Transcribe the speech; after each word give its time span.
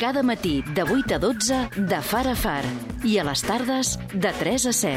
Cada 0.00 0.22
matí 0.22 0.62
de 0.72 0.82
8 0.82 1.16
a 1.16 1.18
12 1.18 1.56
de 1.76 2.00
far 2.00 2.26
a 2.26 2.32
far 2.34 2.64
i 3.04 3.18
a 3.20 3.24
les 3.28 3.42
tardes 3.44 3.98
de 4.14 4.30
3 4.32 4.64
a 4.70 4.72
7. 4.72 4.96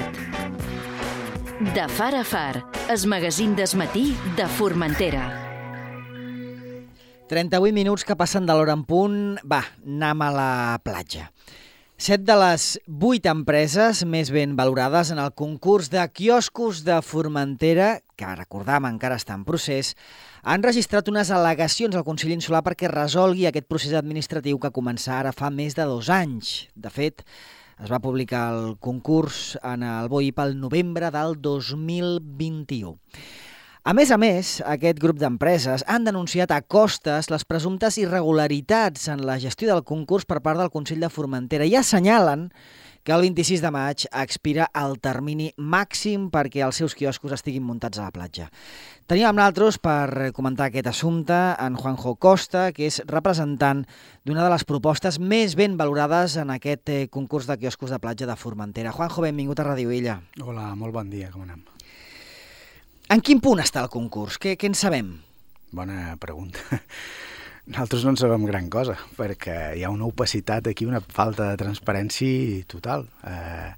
De 1.76 1.88
far 1.92 2.15
a 2.15 2.21
far, 2.23 2.62
es 2.88 3.04
magazín 3.04 3.52
d'esmatí 3.58 4.16
de 4.38 4.47
Formentera. 4.47 5.26
38 7.28 7.76
minuts 7.76 8.08
que 8.08 8.16
passen 8.16 8.47
de 8.47 8.55
l'hora 8.55 8.78
en 8.79 8.86
punt. 8.88 9.20
Va, 9.44 9.60
anem 9.84 10.23
a 10.23 10.31
la 10.31 10.50
platja. 10.88 11.27
Set 12.04 12.25
de 12.27 12.35
les 12.35 12.63
vuit 12.99 13.23
empreses 13.31 14.01
més 14.03 14.27
ben 14.35 14.57
valorades 14.59 15.13
en 15.13 15.21
el 15.23 15.29
concurs 15.39 15.88
de 15.88 16.02
quioscos 16.11 16.81
de 16.83 16.97
Formentera, 16.99 18.02
que 18.20 18.33
recordam 18.35 18.89
encara 18.89 19.15
està 19.21 19.38
en 19.39 19.45
procés, 19.47 19.93
han 20.43 20.66
registrat 20.67 21.07
unes 21.07 21.31
al·legacions 21.31 21.95
al 21.95 22.03
Consell 22.03 22.34
Insular 22.35 22.59
perquè 22.66 22.91
resolgui 22.91 23.47
aquest 23.47 23.70
procés 23.71 23.95
administratiu 23.95 24.59
que 24.59 24.73
començà 24.75 25.21
ara 25.21 25.31
fa 25.31 25.47
més 25.47 25.79
de 25.79 25.88
dos 25.88 26.11
anys. 26.11 26.52
De 26.75 26.91
fet, 26.91 27.23
es 27.80 27.88
va 27.88 28.03
publicar 28.03 28.49
el 28.58 28.75
concurs 28.83 29.55
en 29.63 29.88
el 29.88 30.11
BOI 30.11 30.33
pel 30.35 30.59
novembre 30.59 31.08
del 31.08 31.39
2021. 31.39 32.97
A 33.84 33.92
més 33.92 34.14
a 34.16 34.16
més, 34.16 34.62
aquest 34.64 34.96
grup 35.04 35.18
d'empreses 35.20 35.82
han 35.92 36.05
denunciat 36.08 36.54
a 36.55 36.62
costes 36.64 37.28
les 37.28 37.44
presumptes 37.44 37.98
irregularitats 38.00 39.09
en 39.12 39.26
la 39.28 39.36
gestió 39.44 39.68
del 39.68 39.84
concurs 39.84 40.23
per 40.23 40.38
part 40.46 40.56
del 40.62 40.72
Consell 40.72 41.04
de 41.04 41.09
Formentera 41.12 41.68
i 41.68 41.76
assenyalen 41.76 42.46
que 43.04 43.12
el 43.12 43.26
26 43.26 43.59
de 43.59 43.72
maig 43.76 44.06
expira 44.22 44.70
el 44.80 44.96
termini 45.04 45.50
màxim 45.59 46.30
perquè 46.32 46.64
els 46.64 46.80
seus 46.80 46.96
quioscos 46.96 47.36
estiguin 47.36 47.68
muntats 47.68 48.00
a 48.00 48.08
la 48.08 48.16
platja. 48.16 48.48
Tenim 49.04 49.28
amb 49.28 49.42
nosaltres 49.42 49.82
per 49.84 50.31
comentar 50.31 50.70
aquest 50.72 50.88
assumpte 50.88 51.42
en 51.59 51.76
Juanjo 51.76 52.16
Costa, 52.16 52.70
que 52.72 52.88
és 52.88 53.02
representant 53.12 53.84
d'una 54.23 54.48
de 54.48 54.56
les 54.56 54.64
propostes 54.64 55.20
més 55.20 55.59
ben 55.59 55.76
valorades 55.76 56.40
en 56.40 56.56
aquest 56.56 56.88
eh, 56.88 57.04
concurs 57.12 57.52
de 57.52 57.59
quioscos 57.59 57.92
de 57.92 58.00
platja 58.00 58.31
de 58.31 58.40
Formentera. 58.40 58.95
Juanjo, 58.95 59.28
benvingut 59.28 59.59
a 59.59 59.68
Radio 59.73 59.92
Illa. 59.92 60.22
Hola, 60.40 60.72
molt 60.72 60.95
bon 60.95 61.12
dia, 61.12 61.36
com 61.36 61.44
anem? 61.44 61.68
En 63.14 63.22
quin 63.22 63.38
punt 63.45 63.59
està 63.61 63.83
el 63.83 63.92
concurs? 63.94 64.39
Què, 64.42 64.56
què 64.58 64.66
en 64.66 64.73
sabem? 64.73 65.11
Bona 65.78 66.16
pregunta. 66.17 66.80
Nosaltres 67.69 68.08
no 68.08 68.14
en 68.16 68.17
sabem 68.17 68.47
gran 68.50 68.72
cosa, 68.73 68.95
perquè 69.14 69.58
hi 69.78 69.83
ha 69.86 69.92
una 69.94 70.08
opacitat 70.08 70.66
aquí, 70.72 70.88
una 70.89 71.03
falta 71.14 71.52
de 71.52 71.59
transparència 71.61 72.64
total. 72.66 73.06
Eh, 73.30 73.69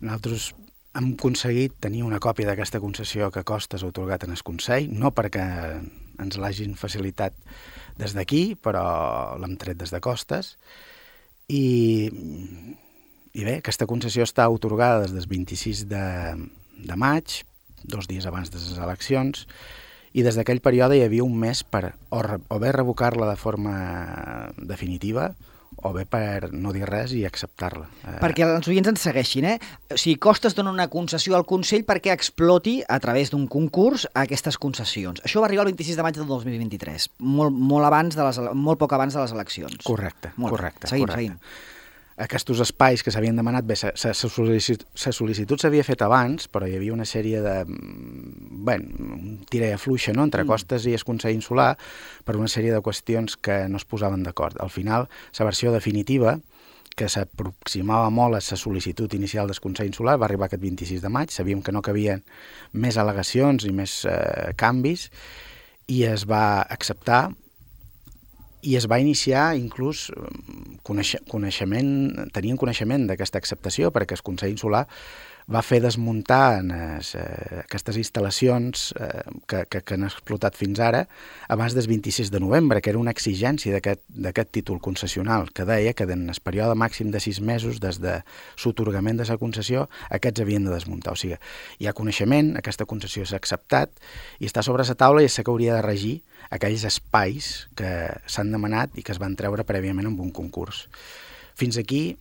nosaltres 0.00 0.48
hem 0.96 1.12
aconseguit 1.12 1.76
tenir 1.84 2.06
una 2.08 2.22
còpia 2.24 2.48
d'aquesta 2.48 2.80
concessió 2.80 3.28
que 3.34 3.44
Costes 3.44 3.84
ha 3.84 3.92
otorgat 3.92 4.24
en 4.24 4.32
el 4.32 4.42
Consell, 4.48 4.88
no 4.96 5.12
perquè 5.12 5.44
ens 6.24 6.40
l'hagin 6.40 6.72
facilitat 6.80 7.36
des 8.00 8.16
d'aquí, 8.16 8.54
però 8.56 8.82
l'hem 9.44 9.58
tret 9.60 9.76
des 9.84 9.92
de 9.92 10.00
Costes, 10.00 10.54
i, 11.52 11.66
i 12.08 13.44
bé, 13.44 13.58
aquesta 13.60 13.86
concessió 13.86 14.24
està 14.24 14.48
otorgada 14.48 15.04
des 15.04 15.12
del 15.12 15.28
26 15.28 15.84
de, 15.92 16.06
de 16.80 16.96
maig, 16.96 17.42
dos 17.84 18.08
dies 18.10 18.26
abans 18.26 18.52
de 18.52 18.60
les 18.60 18.78
eleccions, 18.78 19.46
i 20.14 20.22
des 20.22 20.36
d'aquell 20.38 20.62
període 20.62 20.96
hi 20.98 21.02
havia 21.04 21.24
un 21.26 21.34
mes 21.38 21.64
per 21.66 21.96
o, 22.10 22.22
re, 22.22 22.38
o 22.48 22.60
bé 22.62 22.70
revocar-la 22.72 23.32
de 23.32 23.40
forma 23.40 23.74
definitiva 24.56 25.32
o 25.82 25.90
bé 25.90 26.04
per 26.06 26.52
no 26.54 26.70
dir 26.72 26.86
res 26.86 27.10
i 27.18 27.24
acceptar-la. 27.26 27.88
Eh, 28.06 28.16
perquè 28.22 28.46
els 28.46 28.68
oients 28.70 28.92
ens 28.92 29.02
segueixin, 29.08 29.48
eh? 29.50 29.56
O 29.90 29.98
sigui, 29.98 30.20
Costes 30.22 30.54
dona 30.54 30.70
una 30.70 30.86
concessió 30.92 31.34
al 31.34 31.46
Consell 31.50 31.82
perquè 31.88 32.14
exploti 32.14 32.76
a 32.86 33.00
través 33.02 33.34
d'un 33.34 33.48
concurs 33.50 34.06
aquestes 34.14 34.58
concessions. 34.62 35.24
Això 35.26 35.42
va 35.42 35.50
arribar 35.50 35.66
el 35.66 35.74
26 35.74 35.98
de 35.98 36.06
maig 36.06 36.18
del 36.20 36.30
2023, 36.30 37.10
molt, 37.18 37.50
molt, 37.50 37.90
abans 37.90 38.14
de 38.14 38.22
les, 38.22 38.42
molt 38.54 38.80
poc 38.80 38.94
abans 38.94 39.18
de 39.18 39.24
les 39.24 39.34
eleccions. 39.34 39.80
Correcte, 39.82 40.30
molt 40.36 40.54
correcte. 40.54 40.86
Seguim, 40.86 41.08
correcte. 41.10 41.34
seguim 41.34 41.72
aquests 42.16 42.60
espais 42.62 43.02
que 43.02 43.10
s'havien 43.10 43.36
demanat, 43.36 43.66
bé, 43.66 43.74
la 43.82 44.14
sol·licitud 44.14 45.60
s'havia 45.60 45.84
fet 45.86 46.02
abans, 46.06 46.46
però 46.46 46.68
hi 46.68 46.76
havia 46.78 46.94
una 46.94 47.06
sèrie 47.08 47.40
de... 47.42 47.54
bé, 47.66 48.76
un 48.78 49.40
tira 49.50 49.72
i 49.72 49.74
afluixa, 49.74 50.14
no?, 50.14 50.26
entre 50.28 50.44
mm. 50.44 50.52
Costes 50.52 50.86
i 50.86 50.94
el 50.94 51.04
Consell 51.06 51.34
Insular, 51.34 51.72
per 52.24 52.36
una 52.38 52.50
sèrie 52.50 52.74
de 52.74 52.82
qüestions 52.84 53.34
que 53.40 53.64
no 53.68 53.82
es 53.82 53.86
posaven 53.88 54.22
d'acord. 54.22 54.60
Al 54.62 54.70
final, 54.70 55.08
la 55.38 55.48
versió 55.50 55.74
definitiva, 55.74 56.38
que 56.94 57.08
s'aproximava 57.10 58.10
molt 58.14 58.38
a 58.38 58.42
la 58.42 58.58
sol·licitud 58.62 59.14
inicial 59.18 59.50
del 59.50 59.58
Consell 59.58 59.90
Insular, 59.90 60.14
va 60.20 60.28
arribar 60.28 60.46
aquest 60.46 60.62
26 60.62 61.02
de 61.02 61.10
maig, 61.10 61.34
sabíem 61.34 61.62
que 61.66 61.74
no 61.74 61.82
cabien 61.82 62.22
més 62.72 62.98
al·legacions 63.00 63.66
i 63.66 63.74
més 63.74 64.04
eh, 64.06 64.52
canvis, 64.54 65.08
i 65.90 66.04
es 66.06 66.28
va 66.30 66.62
acceptar 66.62 67.32
i 68.64 68.76
es 68.78 68.88
va 68.90 68.98
iniciar 69.02 69.52
inclús 69.58 70.08
coneix 70.86 71.14
coneixement, 71.30 71.92
tenien 72.34 72.58
coneixement 72.60 73.06
d'aquesta 73.10 73.40
acceptació 73.40 73.92
perquè 73.94 74.16
el 74.16 74.24
Consell 74.26 74.54
Insular 74.54 74.86
va 75.50 75.60
fer 75.60 75.80
desmuntar 75.84 76.62
es, 76.98 77.14
eh, 77.18 77.60
aquestes 77.64 77.98
instal·lacions 78.00 78.86
eh, 78.96 79.24
que, 79.46 79.64
que, 79.68 79.82
que 79.84 79.96
han 79.96 80.06
explotat 80.08 80.56
fins 80.56 80.80
ara 80.80 81.04
abans 81.52 81.76
del 81.76 81.86
26 81.90 82.30
de 82.32 82.40
novembre, 82.40 82.80
que 82.80 82.90
era 82.90 83.00
una 83.00 83.12
exigència 83.12 83.76
d'aquest 83.76 84.52
títol 84.56 84.80
concessional, 84.80 85.50
que 85.52 85.66
deia 85.68 85.92
que 85.92 86.08
en 86.08 86.28
el 86.32 86.40
període 86.42 86.76
màxim 86.78 87.12
de 87.12 87.20
sis 87.20 87.42
mesos 87.44 87.80
des 87.80 88.00
de 88.00 88.20
s'otorgament 88.56 89.20
de 89.20 89.28
la 89.28 89.38
concessió, 89.38 89.88
aquests 90.08 90.40
havien 90.40 90.64
de 90.64 90.72
desmuntar. 90.72 91.12
O 91.12 91.20
sigui, 91.20 91.36
hi 91.78 91.88
ha 91.88 91.96
coneixement, 91.96 92.54
aquesta 92.56 92.88
concessió 92.88 93.26
s'ha 93.28 93.40
acceptat 93.40 93.92
i 94.40 94.48
està 94.48 94.64
sobre 94.64 94.84
la 94.84 94.96
taula 94.96 95.22
i 95.22 95.28
és 95.28 95.36
que 95.36 95.50
hauria 95.50 95.76
de 95.76 95.84
regir 95.84 96.14
aquells 96.50 96.84
espais 96.88 97.68
que 97.76 97.90
s'han 98.26 98.52
demanat 98.52 98.96
i 98.96 99.02
que 99.02 99.12
es 99.12 99.20
van 99.20 99.36
treure 99.36 99.64
prèviament 99.64 100.08
amb 100.08 100.20
un 100.20 100.32
concurs. 100.32 100.86
Fins 101.54 101.76
aquí, 101.78 102.16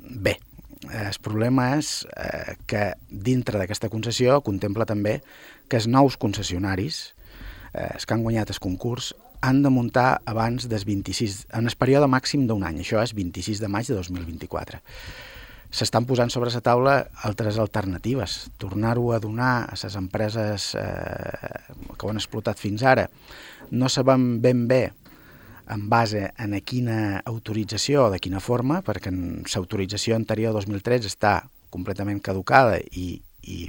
bé, 0.00 0.38
el 0.88 1.18
problema 1.20 1.74
és 1.76 2.06
eh, 2.16 2.56
que 2.66 2.94
dintre 3.10 3.60
d'aquesta 3.60 3.90
concessió 3.92 4.40
contempla 4.40 4.86
també 4.88 5.18
que 5.68 5.76
els 5.76 5.88
nous 5.90 6.16
concessionaris, 6.16 7.00
eh, 7.74 7.90
els 7.94 8.06
que 8.06 8.16
han 8.16 8.24
guanyat 8.24 8.54
el 8.54 8.60
concurs, 8.64 9.12
han 9.40 9.62
de 9.62 9.72
muntar 9.72 10.20
abans 10.28 10.68
del 10.68 10.84
26, 10.84 11.46
en 11.56 11.68
el 11.68 11.76
període 11.76 12.08
màxim 12.08 12.46
d'un 12.48 12.64
any, 12.64 12.80
això 12.80 13.00
és 13.02 13.14
26 13.16 13.60
de 13.60 13.68
maig 13.68 13.88
de 13.88 13.96
2024. 13.96 14.80
S'estan 15.70 16.04
posant 16.04 16.32
sobre 16.32 16.50
la 16.50 16.60
taula 16.64 16.94
altres 17.28 17.60
alternatives, 17.62 18.50
tornar-ho 18.58 19.12
a 19.14 19.20
donar 19.22 19.68
a 19.70 19.76
les 19.78 19.96
empreses 19.96 20.74
eh, 20.74 21.52
que 21.94 22.06
ho 22.06 22.10
han 22.10 22.18
explotat 22.18 22.58
fins 22.58 22.82
ara. 22.82 23.06
No 23.70 23.88
sabem 23.88 24.40
ben 24.42 24.66
bé 24.66 24.88
en 25.70 25.86
base 25.88 26.32
en 26.38 26.54
a 26.56 26.60
quina 26.60 27.22
autorització 27.24 28.06
o 28.06 28.10
de 28.12 28.18
quina 28.22 28.42
forma, 28.42 28.80
perquè 28.82 29.12
l'autorització 29.14 30.18
anterior 30.18 30.54
2003 30.56 31.06
està 31.08 31.34
completament 31.70 32.20
caducada 32.20 32.80
i, 32.90 33.20
i 33.46 33.68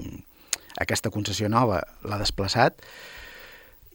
aquesta 0.81 1.11
concessió 1.13 1.49
nova 1.51 1.81
l'ha 2.07 2.19
desplaçat, 2.21 2.81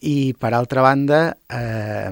i 0.07 0.33
per 0.37 0.53
altra 0.53 0.83
banda 0.85 1.21
eh, 1.49 2.11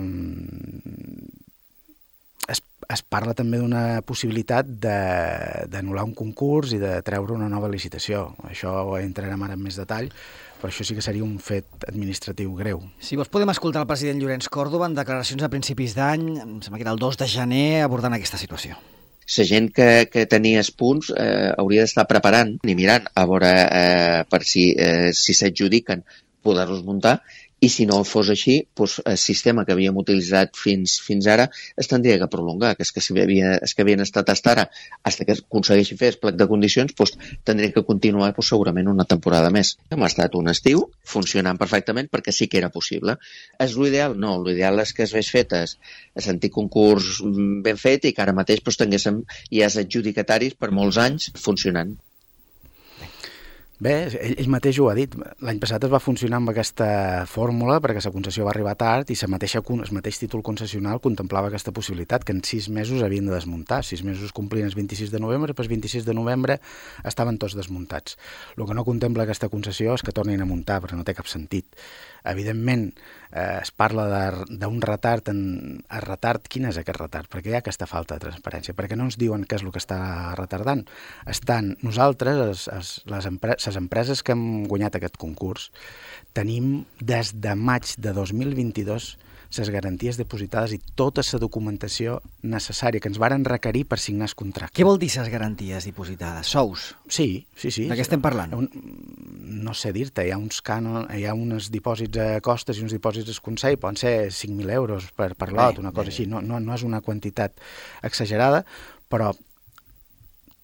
es, 2.91 3.01
parla 3.01 3.35
també 3.37 3.59
d'una 3.61 4.01
possibilitat 4.07 4.67
d'anul·lar 4.81 6.05
un 6.07 6.15
concurs 6.17 6.73
i 6.75 6.79
de 6.81 6.97
treure 7.05 7.35
una 7.35 7.49
nova 7.51 7.69
licitació. 7.71 8.27
Això 8.49 8.73
ho 8.85 8.97
entrarem 8.99 9.45
ara 9.45 9.57
en 9.57 9.63
més 9.63 9.77
detall, 9.79 10.09
però 10.59 10.71
això 10.71 10.85
sí 10.87 10.97
que 10.97 11.03
seria 11.05 11.25
un 11.25 11.37
fet 11.43 11.87
administratiu 11.89 12.55
greu. 12.57 12.83
Si 12.99 13.19
vols 13.19 13.31
podem 13.31 13.53
escoltar 13.53 13.83
el 13.83 13.89
president 13.89 14.21
Llorenç 14.21 14.49
Córdoba 14.49 14.89
en 14.89 14.97
declaracions 14.97 15.43
a 15.43 15.51
principis 15.53 15.95
d'any, 15.97 16.27
em 16.41 16.59
sembla 16.61 16.81
que 16.81 16.87
era 16.87 16.95
el 16.95 17.01
2 17.01 17.23
de 17.23 17.31
gener, 17.37 17.69
abordant 17.85 18.17
aquesta 18.17 18.41
situació 18.41 18.77
la 19.25 19.43
gent 19.43 19.71
que, 19.73 20.05
que 20.11 20.25
tenia 20.29 20.61
els 20.61 20.69
punts 20.69 21.09
eh, 21.09 21.51
hauria 21.57 21.81
d'estar 21.81 22.05
preparant 22.05 22.51
i 22.61 22.75
mirant 22.77 23.07
a 23.17 23.25
veure 23.25 23.49
eh, 23.49 24.21
per 24.29 24.43
si 24.45 24.69
eh, 24.77 25.11
si 25.17 25.33
s'adjudiquen 25.33 26.03
poder-los 26.45 26.83
muntar 26.85 27.21
i 27.65 27.69
si 27.71 27.85
no 27.89 28.01
fos 28.05 28.29
així, 28.33 28.55
doncs, 28.77 28.99
el 29.09 29.17
sistema 29.17 29.63
que 29.65 29.73
havíem 29.73 29.97
utilitzat 29.97 30.53
fins, 30.59 30.99
fins 31.01 31.25
ara 31.31 31.47
es 31.81 31.89
tindria 31.89 32.19
que 32.21 32.29
prolongar, 32.31 32.75
que 32.77 32.85
és 32.85 32.91
que 32.93 33.01
si 33.01 33.15
havia, 33.21 33.55
és 33.65 33.73
que 33.73 33.85
havien 33.85 34.03
estat 34.05 34.29
fins 34.29 34.51
ara, 34.51 34.67
fins 35.07 35.19
que 35.25 35.37
aconsegueixi 35.37 35.97
fer 36.01 36.11
el 36.13 36.19
plec 36.21 36.37
de 36.41 36.47
condicions, 36.51 36.93
doncs, 36.99 37.15
tindria 37.47 37.73
que 37.73 37.85
continuar 37.87 38.31
doncs, 38.35 38.51
segurament 38.53 38.91
una 38.91 39.07
temporada 39.09 39.49
més. 39.57 39.75
Hem 39.89 40.05
estat 40.09 40.37
un 40.37 40.51
estiu 40.53 40.85
funcionant 41.15 41.57
perfectament 41.61 42.11
perquè 42.13 42.35
sí 42.35 42.49
que 42.51 42.61
era 42.61 42.71
possible. 42.77 43.17
És 43.65 43.77
l'ideal? 43.79 44.17
No, 44.21 44.37
l'ideal 44.45 44.85
és 44.85 44.93
que 44.93 45.07
es 45.07 45.15
vegi 45.17 45.37
fet 45.39 45.57
el 45.57 46.25
sentit 46.29 46.53
concurs 46.53 47.21
ben 47.65 47.81
fet 47.81 48.05
i 48.05 48.13
que 48.13 48.25
ara 48.25 48.35
mateix 48.37 48.61
doncs, 48.61 48.81
tinguéssim 48.83 49.23
ja 49.49 49.69
els 49.69 49.79
adjudicataris 49.81 50.59
per 50.59 50.73
molts 50.75 51.01
anys 51.01 51.31
funcionant. 51.41 51.95
Bé, 53.75 53.91
ell, 54.07 54.37
ell 54.39 54.47
mateix 54.47 54.77
ho 54.79 54.85
ha 54.87 54.93
dit. 54.95 55.11
L'any 55.43 55.57
passat 55.59 55.83
es 55.83 55.91
va 55.91 55.99
funcionar 55.99 56.37
amb 56.39 56.53
aquesta 56.53 56.87
fórmula 57.27 57.81
perquè 57.83 57.99
la 58.05 58.13
concessió 58.13 58.45
va 58.47 58.53
arribar 58.53 58.77
tard 58.79 59.11
i 59.11 59.17
la 59.19 59.27
mateixa, 59.33 59.59
el 59.59 59.91
mateix 59.97 60.21
títol 60.21 60.45
concessional 60.47 61.01
contemplava 61.03 61.51
aquesta 61.51 61.73
possibilitat, 61.75 62.23
que 62.23 62.31
en 62.31 62.39
sis 62.47 62.69
mesos 62.69 63.03
havien 63.03 63.27
de 63.27 63.35
desmuntar. 63.35 63.83
Sis 63.83 64.05
mesos 64.07 64.31
complien 64.31 64.71
el 64.71 64.75
26 64.79 65.11
de 65.11 65.19
novembre, 65.19 65.53
però 65.53 65.67
el 65.67 65.73
26 65.75 66.07
de 66.07 66.15
novembre 66.15 66.59
estaven 67.03 67.37
tots 67.37 67.57
desmuntats. 67.59 68.15
El 68.55 68.63
que 68.63 68.79
no 68.79 68.87
contempla 68.87 69.27
aquesta 69.27 69.51
concessió 69.51 69.99
és 69.99 70.07
que 70.07 70.15
tornin 70.15 70.39
a 70.39 70.47
muntar, 70.47 70.79
perquè 70.79 70.95
no 70.95 71.03
té 71.03 71.17
cap 71.17 71.27
sentit. 71.27 71.67
Evidentment, 72.31 72.87
eh, 73.31 73.59
es 73.61 73.71
parla 73.71 74.05
d'un 74.49 74.79
retard, 74.81 75.29
en, 75.29 75.83
el 75.89 76.05
retard, 76.05 76.47
quin 76.51 76.69
és 76.69 76.79
aquest 76.81 76.99
retard? 77.01 77.29
Perquè 77.31 77.51
hi 77.51 77.57
ha 77.57 77.61
aquesta 77.63 77.87
falta 77.89 78.17
de 78.17 78.25
transparència, 78.27 78.75
perquè 78.77 78.97
no 78.97 79.09
ens 79.09 79.19
diuen 79.21 79.45
què 79.45 79.59
és 79.59 79.65
el 79.65 79.73
que 79.75 79.81
està 79.81 79.99
retardant. 80.39 80.85
Estan 81.29 81.75
nosaltres, 81.85 82.41
les, 82.41 82.65
les, 82.71 82.95
les, 83.13 83.29
empre 83.31 83.59
les 83.59 83.79
empreses 83.81 84.23
que 84.23 84.35
hem 84.35 84.65
guanyat 84.71 84.97
aquest 84.97 85.19
concurs, 85.21 85.69
tenim 86.33 86.85
des 86.99 87.35
de 87.41 87.55
maig 87.55 87.95
de 87.97 88.13
2022 88.15 89.15
les 89.57 89.69
garanties 89.71 90.17
depositades 90.19 90.73
i 90.75 90.79
tota 90.97 91.23
la 91.25 91.39
documentació 91.39 92.19
necessària 92.43 93.01
que 93.01 93.09
ens 93.11 93.19
varen 93.21 93.45
requerir 93.45 93.85
per 93.89 93.99
signar 93.99 94.29
el 94.29 94.35
contracte. 94.35 94.75
Què 94.75 94.87
vol 94.87 94.99
dir 94.99 95.11
les 95.15 95.31
garanties 95.31 95.87
depositades? 95.87 96.51
Sous? 96.51 96.93
Sí, 97.07 97.47
sí, 97.55 97.71
sí. 97.71 97.87
De 97.89 97.95
què 97.97 98.05
estem 98.05 98.23
parlant? 98.23 98.53
Un, 98.57 98.69
no 99.65 99.73
sé 99.77 99.93
dir-te, 99.95 100.25
hi 100.27 100.33
ha 100.33 100.39
uns 100.41 100.61
canon, 100.65 101.07
hi 101.13 101.25
ha 101.25 101.33
uns 101.37 101.69
dipòsits 101.73 102.21
a 102.21 102.29
costes 102.45 102.79
i 102.79 102.85
uns 102.85 102.95
dipòsits 102.95 103.31
al 103.31 103.41
Consell, 103.45 103.79
poden 103.81 103.99
ser 103.99 104.15
5.000 104.29 104.75
euros 104.75 105.09
per, 105.15 105.33
per 105.39 105.51
lot, 105.53 105.79
una 105.81 105.93
cosa 105.93 106.09
bé. 106.09 106.15
així. 106.15 106.29
No, 106.29 106.41
no, 106.41 106.59
no 106.59 106.75
és 106.75 106.85
una 106.87 107.01
quantitat 107.05 107.59
exagerada, 108.03 108.63
però 109.09 109.33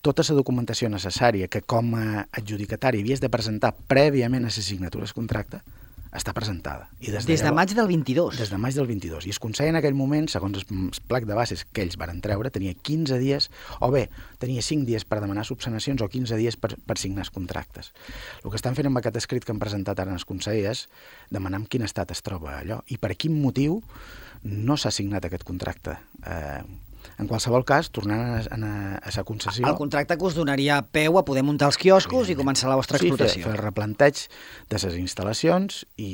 tota 0.02 0.26
la 0.26 0.36
documentació 0.36 0.90
necessària 0.90 1.48
que 1.48 1.62
com 1.62 1.94
a 1.96 2.26
adjudicatari 2.34 3.04
havies 3.04 3.22
de 3.22 3.30
presentar 3.30 3.76
prèviament 3.88 4.48
a 4.48 4.50
la 4.50 4.66
signatura 4.66 5.06
del 5.06 5.14
contracte, 5.14 5.62
està 6.12 6.34
presentada. 6.36 6.90
I 7.00 7.14
des 7.14 7.24
de, 7.24 7.32
des 7.32 7.44
de 7.44 7.52
maig 7.56 7.72
del 7.76 7.88
22? 7.88 8.40
Des 8.42 8.52
de 8.52 8.60
maig 8.60 8.76
del 8.76 8.88
22. 8.90 9.28
I 9.28 9.32
es 9.32 9.40
Consell 9.40 9.72
en 9.72 9.80
aquell 9.80 9.96
moment, 9.96 10.28
segons 10.32 10.60
el 10.60 10.90
plac 11.08 11.28
de 11.30 11.38
bases 11.38 11.64
que 11.72 11.86
ells 11.86 11.96
varen 12.00 12.20
treure, 12.24 12.52
tenia 12.52 12.76
15 12.76 13.20
dies, 13.22 13.48
o 13.80 13.92
bé, 13.94 14.08
tenia 14.44 14.64
5 14.66 14.88
dies 14.90 15.08
per 15.08 15.22
demanar 15.24 15.46
subsanacions 15.48 16.04
o 16.04 16.10
15 16.12 16.40
dies 16.42 16.60
per, 16.60 16.74
per 16.76 17.00
signar 17.00 17.24
els 17.26 17.32
contractes. 17.32 17.94
El 18.44 18.52
que 18.52 18.60
estan 18.60 18.76
fent 18.76 18.92
amb 18.92 19.00
aquest 19.00 19.22
escrit 19.24 19.48
que 19.48 19.56
han 19.56 19.64
presentat 19.64 20.04
ara 20.04 20.12
en 20.12 20.20
el 20.20 20.28
Consell 20.28 20.60
és 20.68 20.88
demanar 21.32 21.64
en 21.64 21.70
quin 21.72 21.88
estat 21.88 22.12
es 22.12 22.24
troba 22.26 22.60
allò 22.60 22.82
i 22.92 23.00
per 23.00 23.16
quin 23.16 23.40
motiu 23.40 23.80
no 24.44 24.76
s'ha 24.76 24.92
signat 24.92 25.26
aquest 25.26 25.48
contracte. 25.48 25.96
Eh, 26.28 26.64
en 27.22 27.30
qualsevol 27.30 27.64
cas, 27.68 27.92
tornant 27.94 28.22
a, 28.22 28.42
a, 28.42 28.72
a 29.02 29.14
sa 29.14 29.24
concessió... 29.28 29.66
El 29.68 29.78
contracte 29.78 30.18
que 30.18 30.28
us 30.28 30.36
donaria 30.38 30.80
peu 30.82 31.20
a 31.20 31.26
poder 31.28 31.44
muntar 31.46 31.70
els 31.72 31.78
quioscos 31.82 32.32
i 32.32 32.38
començar 32.40 32.70
la 32.72 32.78
vostra 32.80 33.00
sí, 33.00 33.10
explotació. 33.10 33.42
Sí, 33.42 33.46
fer, 33.46 33.52
fer 33.52 33.60
el 33.60 33.64
replanteig 33.66 34.24
de 34.72 34.82
les 34.82 34.98
instal·lacions 35.02 35.84
i... 36.02 36.12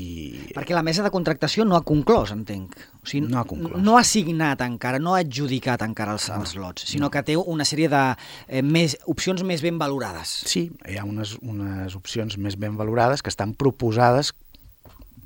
Perquè 0.56 0.76
la 0.76 0.84
mesa 0.86 1.06
de 1.06 1.12
contractació 1.14 1.66
no 1.68 1.78
ha 1.78 1.84
conclòs, 1.88 2.34
entenc. 2.36 2.76
O 3.04 3.08
sigui, 3.08 3.28
no 3.32 3.40
ha 3.40 3.46
conclòs. 3.48 3.80
No 3.84 3.96
ha 4.00 4.04
signat 4.08 4.64
encara, 4.66 5.00
no 5.00 5.16
ha 5.16 5.22
adjudicat 5.24 5.86
encara 5.86 6.18
els, 6.18 6.28
els 6.34 6.58
lots, 6.60 6.88
sinó 6.92 7.08
no. 7.08 7.12
que 7.14 7.24
té 7.28 7.38
una 7.38 7.68
sèrie 7.68 7.92
de 7.92 8.04
eh, 8.12 8.64
més, 8.66 8.98
opcions 9.08 9.46
més 9.48 9.64
ben 9.64 9.80
valorades. 9.80 10.42
Sí, 10.50 10.68
hi 10.88 11.00
ha 11.00 11.06
unes, 11.08 11.38
unes 11.40 11.96
opcions 11.96 12.36
més 12.42 12.60
ben 12.60 12.76
valorades 12.80 13.24
que 13.24 13.32
estan 13.32 13.56
proposades 13.56 14.34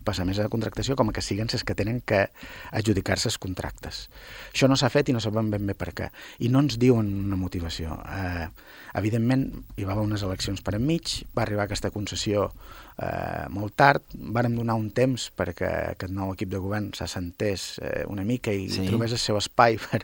per 0.03 0.17
la 0.17 0.25
mesa 0.27 0.43
de 0.45 0.51
contractació 0.53 0.97
com 0.99 1.09
a 1.09 1.15
que 1.15 1.23
siguen 1.25 1.49
les 1.51 1.63
que 1.63 1.75
tenen 1.77 2.01
que 2.01 2.27
adjudicar-se 2.71 3.29
els 3.29 3.39
contractes. 3.41 4.03
Això 4.51 4.69
no 4.69 4.77
s'ha 4.79 4.91
fet 4.93 5.09
i 5.09 5.15
no 5.15 5.23
sabem 5.23 5.51
ben 5.53 5.65
bé 5.67 5.75
per 5.77 5.91
què. 5.97 6.11
I 6.39 6.49
no 6.49 6.63
ens 6.65 6.77
diuen 6.81 7.09
una 7.27 7.39
motivació. 7.39 7.97
Eh, 8.05 8.47
evidentment, 8.99 9.47
hi 9.77 9.87
va 9.87 9.95
haver 9.95 10.05
unes 10.09 10.23
eleccions 10.27 10.61
per 10.61 10.75
enmig, 10.77 11.21
va 11.37 11.45
arribar 11.45 11.67
aquesta 11.67 11.91
concessió 11.93 12.49
eh, 13.01 13.47
molt 13.53 13.75
tard, 13.79 14.05
vàrem 14.35 14.55
donar 14.57 14.77
un 14.79 14.89
temps 14.95 15.29
perquè 15.37 15.69
aquest 15.95 16.13
nou 16.15 16.33
equip 16.35 16.51
de 16.51 16.61
govern 16.61 16.91
s'assentés 16.97 17.67
eh, 17.81 18.01
una 18.11 18.25
mica 18.27 18.53
i 18.53 18.67
sí. 18.71 18.87
trobés 18.89 19.15
el 19.15 19.21
seu 19.21 19.39
espai 19.39 19.79
per, 19.85 20.03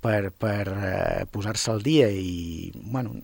per, 0.00 0.20
per 0.32 0.60
eh, 0.74 1.24
posar-se 1.32 1.72
al 1.72 1.82
dia 1.86 2.10
i, 2.10 2.70
bueno, 2.80 3.16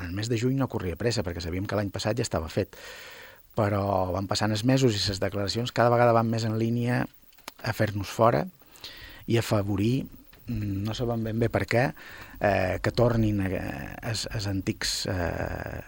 en 0.00 0.04
el 0.06 0.12
mes 0.16 0.30
de 0.32 0.38
juny 0.40 0.58
no 0.58 0.70
corria 0.72 0.98
pressa 1.00 1.24
perquè 1.26 1.42
sabíem 1.44 1.66
que 1.68 1.78
l'any 1.78 1.92
passat 1.94 2.20
ja 2.20 2.26
estava 2.26 2.50
fet 2.52 2.76
però 3.60 3.84
van 4.14 4.28
passant 4.30 4.54
els 4.54 4.64
mesos 4.64 4.96
i 4.96 5.02
les 5.02 5.20
declaracions 5.20 5.74
cada 5.76 5.92
vegada 5.92 6.16
van 6.16 6.30
més 6.32 6.46
en 6.48 6.56
línia 6.60 7.04
a 7.60 7.76
fer-nos 7.76 8.08
fora 8.08 8.46
i 9.28 9.36
a 9.36 9.44
afavorir, 9.44 10.06
mm, 10.48 10.82
no 10.86 10.96
sabem 10.96 11.28
ben 11.28 11.38
bé 11.38 11.50
per 11.52 11.66
què, 11.68 11.86
eh, 12.40 12.80
que 12.82 12.96
tornin 12.96 13.40
els 13.46 14.46
antics... 14.48 15.04
Eh, 15.06 15.80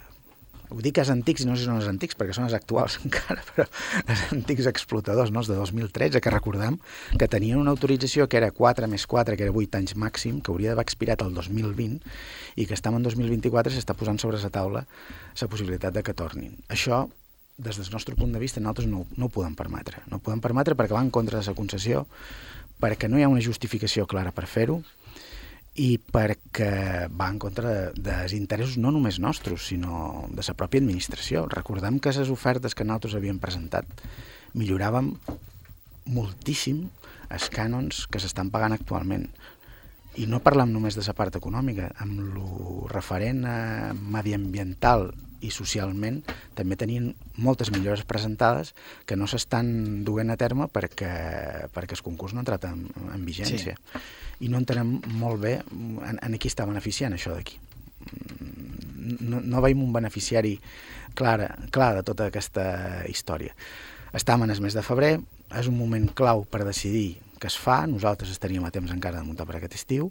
ho 0.72 0.80
dic 0.80 0.96
els 1.02 1.10
antics 1.12 1.44
i 1.44 1.46
no 1.46 1.52
sé 1.52 1.62
si 1.62 1.68
són 1.68 1.76
els 1.82 1.88
antics 1.90 2.16
perquè 2.16 2.32
són 2.32 2.46
els 2.46 2.54
actuals 2.56 2.94
encara, 3.04 3.42
però 3.50 3.66
els 4.06 4.22
antics 4.32 4.68
explotadors, 4.70 5.32
no? 5.32 5.42
els 5.42 5.50
de 5.52 5.56
2013, 5.58 6.22
que 6.24 6.32
recordem 6.32 6.78
que 7.20 7.28
tenien 7.28 7.60
una 7.60 7.74
autorització 7.74 8.24
que 8.24 8.40
era 8.40 8.52
4 8.56 8.88
més 8.88 9.04
4, 9.06 9.36
que 9.36 9.48
era 9.48 9.52
8 9.52 9.82
anys 9.82 9.96
màxim, 10.00 10.40
que 10.40 10.52
hauria 10.54 10.72
d'haver 10.72 10.86
expirat 10.88 11.24
el 11.26 11.34
2020 11.36 12.00
i 12.56 12.68
que 12.68 12.78
estem 12.78 12.96
en 12.96 13.04
2024 13.04 13.72
i 13.72 13.76
s'està 13.76 13.96
posant 13.98 14.20
sobre 14.22 14.40
la 14.40 14.52
taula 14.54 14.86
la 15.42 15.50
possibilitat 15.50 15.92
de 15.92 16.06
que 16.06 16.16
tornin. 16.16 16.56
Això 16.72 17.04
des 17.56 17.76
del 17.76 17.90
nostre 17.92 18.16
punt 18.16 18.32
de 18.32 18.40
vista, 18.40 18.60
nosaltres 18.60 18.88
no, 18.88 19.04
no 19.16 19.28
ho 19.28 19.32
podem 19.32 19.54
permetre. 19.54 20.02
No 20.10 20.18
ho 20.18 20.24
podem 20.24 20.40
permetre 20.40 20.76
perquè 20.78 20.96
va 20.96 21.04
en 21.04 21.12
contra 21.14 21.40
de 21.40 21.46
la 21.46 21.56
concessió, 21.58 22.06
perquè 22.80 23.08
no 23.08 23.18
hi 23.18 23.26
ha 23.26 23.30
una 23.30 23.44
justificació 23.44 24.06
clara 24.10 24.32
per 24.34 24.48
fer-ho 24.50 24.80
i 25.80 25.96
perquè 25.96 27.08
va 27.08 27.30
en 27.32 27.38
contra 27.40 27.68
de, 27.68 27.84
dels 27.96 28.34
interessos 28.36 28.76
no 28.76 28.90
només 28.92 29.20
nostres, 29.22 29.68
sinó 29.70 30.26
de 30.28 30.44
la 30.44 30.56
pròpia 30.58 30.82
administració. 30.82 31.46
Recordem 31.48 32.00
que 32.00 32.12
les 32.12 32.32
ofertes 32.32 32.74
que 32.74 32.84
nosaltres 32.84 33.16
havíem 33.16 33.40
presentat 33.40 33.88
milloràvem 34.58 35.14
moltíssim 36.12 36.84
els 37.32 37.48
cànons 37.48 38.06
que 38.12 38.20
s'estan 38.20 38.50
pagant 38.52 38.74
actualment. 38.76 39.28
I 40.20 40.26
no 40.28 40.42
parlam 40.44 40.74
només 40.74 40.96
de 40.98 41.04
la 41.06 41.14
part 41.16 41.38
econòmica, 41.38 41.88
amb 42.04 42.20
lo 42.34 42.88
referent 42.92 43.46
a 43.48 43.92
mediambiental 43.96 45.08
i 45.42 45.50
socialment 45.50 46.20
també 46.56 46.78
tenien 46.78 47.10
moltes 47.42 47.72
millores 47.74 48.04
presentades 48.08 48.72
que 49.06 49.18
no 49.18 49.28
s'estan 49.30 50.04
duent 50.06 50.32
a 50.32 50.38
terme 50.40 50.68
perquè, 50.72 51.12
perquè 51.74 51.98
el 51.98 52.04
concurs 52.06 52.34
no 52.34 52.42
ha 52.42 52.46
entrat 52.46 52.68
en, 52.70 52.86
en 53.12 53.26
vigència. 53.26 53.76
Sí. 53.76 54.02
I 54.46 54.50
no 54.52 54.60
entenem 54.62 54.96
molt 55.18 55.42
bé 55.42 55.58
en, 55.62 56.18
en 56.18 56.38
qui 56.38 56.50
està 56.50 56.66
beneficiant 56.68 57.14
això 57.16 57.34
d'aquí. 57.34 57.58
No, 59.22 59.40
no 59.42 59.62
veiem 59.62 59.82
un 59.82 59.92
beneficiari 59.94 60.56
clar, 61.18 61.52
clar 61.74 61.92
de 61.98 62.06
tota 62.06 62.30
aquesta 62.30 62.64
història. 63.10 63.54
Estam 64.12 64.44
en 64.44 64.52
el 64.52 64.60
mes 64.60 64.74
de 64.76 64.84
febrer, 64.84 65.16
és 65.58 65.68
un 65.68 65.76
moment 65.76 66.08
clau 66.16 66.44
per 66.48 66.64
decidir 66.66 67.18
què 67.40 67.50
es 67.50 67.58
fa, 67.58 67.82
nosaltres 67.90 68.30
estaríem 68.30 68.64
a 68.64 68.72
temps 68.74 68.92
encara 68.94 69.20
de 69.20 69.26
muntar 69.26 69.46
per 69.48 69.58
aquest 69.58 69.74
estiu, 69.80 70.10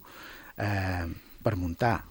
eh, 0.60 1.06
per 1.42 1.56
muntar 1.56 2.02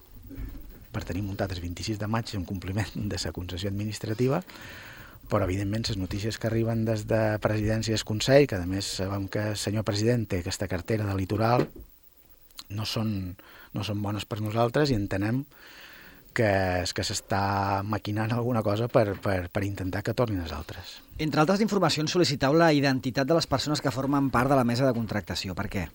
per 0.93 1.05
tenir 1.07 1.23
muntat 1.23 1.53
el 1.55 1.63
26 1.63 1.99
de 2.01 2.09
maig 2.11 2.33
en 2.35 2.47
compliment 2.49 3.11
de 3.11 3.19
la 3.25 3.33
concessió 3.33 3.71
administrativa, 3.71 4.43
però 5.31 5.47
evidentment 5.47 5.87
les 5.87 5.99
notícies 6.01 6.39
que 6.39 6.49
arriben 6.51 6.85
des 6.85 7.07
de 7.07 7.39
presidència 7.43 7.95
del 7.95 8.05
Consell, 8.05 8.49
que 8.51 8.59
a 8.59 8.67
més 8.67 8.97
sabem 8.99 9.29
que 9.31 9.53
el 9.53 9.61
senyor 9.61 9.87
president 9.87 10.27
té 10.27 10.41
aquesta 10.43 10.67
cartera 10.69 11.07
de 11.07 11.15
litoral, 11.15 11.69
no 12.71 12.87
són, 12.87 13.37
no 13.75 13.87
són 13.87 14.03
bones 14.03 14.27
per 14.27 14.41
nosaltres 14.43 14.91
i 14.91 14.99
entenem 14.99 15.45
que, 16.35 16.51
és 16.83 16.93
que 16.95 17.05
s'està 17.07 17.83
maquinant 17.87 18.35
alguna 18.35 18.63
cosa 18.67 18.89
per, 18.89 19.17
per, 19.23 19.39
per 19.51 19.65
intentar 19.67 20.03
que 20.07 20.15
tornin 20.15 20.43
els 20.43 20.55
altres. 20.55 20.99
Entre 21.19 21.43
altres 21.43 21.63
informacions, 21.63 22.11
sol·licitau 22.11 22.55
la 22.57 22.73
identitat 22.75 23.29
de 23.29 23.39
les 23.39 23.51
persones 23.51 23.83
que 23.83 23.95
formen 23.95 24.31
part 24.35 24.51
de 24.51 24.59
la 24.59 24.67
mesa 24.67 24.87
de 24.87 24.95
contractació. 24.97 25.55
Per 25.59 25.69
què? 25.71 25.89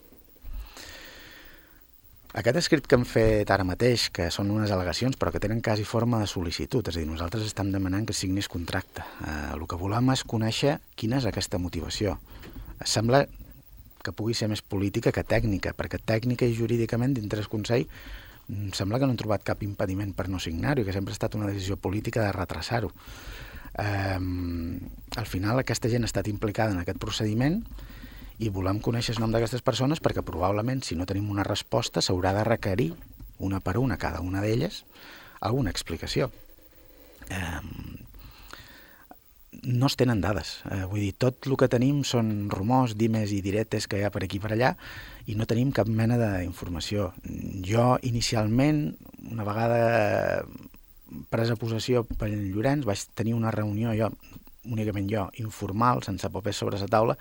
Aquest 2.36 2.58
escrit 2.60 2.84
que 2.84 2.98
hem 2.98 3.06
fet 3.08 3.52
ara 3.54 3.64
mateix, 3.64 4.10
que 4.12 4.26
són 4.34 4.50
unes 4.52 4.72
al·legacions 4.76 5.16
però 5.16 5.32
que 5.32 5.40
tenen 5.40 5.62
quasi 5.64 5.86
forma 5.88 6.18
de 6.20 6.26
sol·licitud, 6.28 6.84
és 6.92 6.98
a 6.98 7.00
dir, 7.00 7.08
nosaltres 7.08 7.46
estem 7.48 7.70
demanant 7.72 8.04
que 8.04 8.16
signis 8.18 8.50
contracte. 8.52 9.06
Eh, 9.24 9.54
el 9.56 9.64
que 9.72 9.80
volem 9.80 10.12
és 10.12 10.26
conèixer 10.28 10.74
quina 11.00 11.22
és 11.22 11.28
aquesta 11.30 11.62
motivació. 11.64 12.18
Sembla 12.84 13.24
que 14.04 14.12
pugui 14.12 14.36
ser 14.36 14.50
més 14.52 14.60
política 14.60 15.16
que 15.16 15.24
tècnica, 15.24 15.72
perquè 15.80 16.02
tècnica 16.04 16.44
i 16.44 16.58
jurídicament 16.60 17.16
dintre 17.16 17.40
del 17.40 17.48
Consell 17.48 17.88
mm, 17.88 18.76
sembla 18.76 19.00
que 19.00 19.08
no 19.08 19.16
han 19.16 19.24
trobat 19.24 19.48
cap 19.48 19.64
impediment 19.64 20.12
per 20.12 20.28
no 20.28 20.44
signar-ho 20.44 20.84
i 20.84 20.90
que 20.90 20.98
sempre 20.98 21.16
ha 21.16 21.20
estat 21.22 21.40
una 21.40 21.48
decisió 21.48 21.80
política 21.80 22.28
de 22.28 22.36
retrasar-ho. 22.36 22.92
Eh, 23.80 24.20
al 25.24 25.32
final 25.32 25.64
aquesta 25.64 25.88
gent 25.88 26.04
ha 26.04 26.12
estat 26.12 26.28
implicada 26.28 26.76
en 26.76 26.84
aquest 26.84 27.00
procediment 27.00 27.62
i 28.40 28.50
volem 28.52 28.82
conèixer 28.84 29.16
el 29.16 29.22
nom 29.24 29.32
d'aquestes 29.34 29.64
persones 29.64 30.02
perquè 30.04 30.24
probablement, 30.26 30.84
si 30.84 30.96
no 30.96 31.08
tenim 31.08 31.30
una 31.32 31.46
resposta, 31.48 32.04
s'haurà 32.04 32.34
de 32.36 32.44
requerir 32.48 32.92
una 33.40 33.60
per 33.60 33.78
una 33.78 33.98
cada 33.98 34.22
una 34.24 34.42
d'elles 34.44 34.84
alguna 35.46 35.70
explicació. 35.70 36.32
Eh, 37.30 37.62
no 39.64 39.88
es 39.88 39.96
tenen 39.98 40.22
dades. 40.22 40.60
Eh, 40.70 40.84
vull 40.90 41.02
dir, 41.02 41.14
tot 41.18 41.48
el 41.48 41.56
que 41.60 41.70
tenim 41.72 42.04
són 42.08 42.50
rumors, 42.52 42.96
dimes 42.98 43.32
i 43.34 43.42
diretes 43.46 43.88
que 43.88 44.00
hi 44.00 44.06
ha 44.06 44.14
per 44.14 44.24
aquí 44.26 44.40
i 44.40 44.44
per 44.44 44.54
allà 44.56 44.76
i 45.26 45.36
no 45.38 45.48
tenim 45.50 45.72
cap 45.76 45.90
mena 45.90 46.18
d'informació. 46.20 47.12
Jo, 47.66 47.96
inicialment, 48.04 48.88
una 49.32 49.48
vegada 49.48 50.44
presa 51.32 51.58
possessió 51.58 52.04
pel 52.20 52.36
Llorenç, 52.52 52.86
vaig 52.86 53.06
tenir 53.16 53.36
una 53.38 53.54
reunió, 53.54 53.94
jo 53.98 54.12
únicament 54.66 55.06
jo, 55.10 55.28
informal, 55.38 56.02
sense 56.02 56.30
papers 56.34 56.58
sobre 56.58 56.80
la 56.82 56.90
taula, 56.90 57.16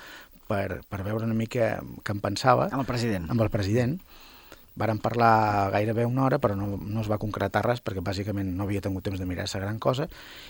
per, 0.49 0.83
per 0.89 1.03
veure 1.07 1.27
una 1.27 1.37
mica 1.37 1.79
què 2.05 2.15
em 2.15 2.21
pensava. 2.23 2.69
Amb 2.71 2.85
el 2.85 2.89
president. 2.89 3.27
Amb 3.33 3.45
el 3.45 3.51
president. 3.53 3.99
Varen 4.75 4.99
parlar 4.99 5.71
gairebé 5.71 6.05
una 6.09 6.25
hora, 6.27 6.41
però 6.43 6.57
no, 6.59 6.75
no 6.77 7.03
es 7.05 7.11
va 7.11 7.21
concretar 7.23 7.63
res 7.63 7.83
perquè 7.85 8.03
bàsicament 8.03 8.51
no 8.59 8.67
havia 8.67 8.83
tingut 8.83 9.07
temps 9.07 9.23
de 9.23 9.29
mirar-se 9.29 9.61
gran 9.63 9.79
cosa 9.79 10.09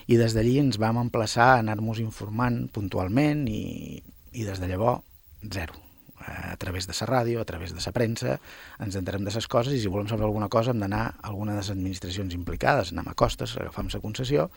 i 0.08 0.16
des 0.16 0.32
d'allí 0.32 0.56
ens 0.62 0.80
vam 0.80 1.02
emplaçar 1.02 1.50
a 1.50 1.58
anar-nos 1.60 2.00
informant 2.00 2.62
puntualment 2.72 3.44
i, 3.52 4.00
i 4.32 4.46
des 4.48 4.62
de 4.62 4.70
llavors 4.70 5.04
zero 5.52 5.76
a 6.24 6.56
través 6.56 6.86
de 6.86 6.94
la 6.96 7.06
ràdio, 7.06 7.40
a 7.40 7.44
través 7.44 7.74
de 7.74 7.82
la 7.84 7.92
premsa, 7.92 8.38
ens 8.80 8.96
enterem 8.96 9.26
de 9.26 9.34
les 9.34 9.48
coses 9.48 9.74
i 9.74 9.80
si 9.82 9.92
volem 9.92 10.08
saber 10.08 10.24
alguna 10.24 10.48
cosa 10.48 10.72
hem 10.72 10.80
d'anar 10.80 11.04
a 11.04 11.28
alguna 11.28 11.52
de 11.52 11.60
les 11.60 11.70
administracions 11.70 12.32
implicades, 12.32 12.92
anem 12.92 13.10
a 13.10 13.14
costes, 13.14 13.56
agafam 13.60 13.92
la 13.92 14.00
concessió 14.00 14.48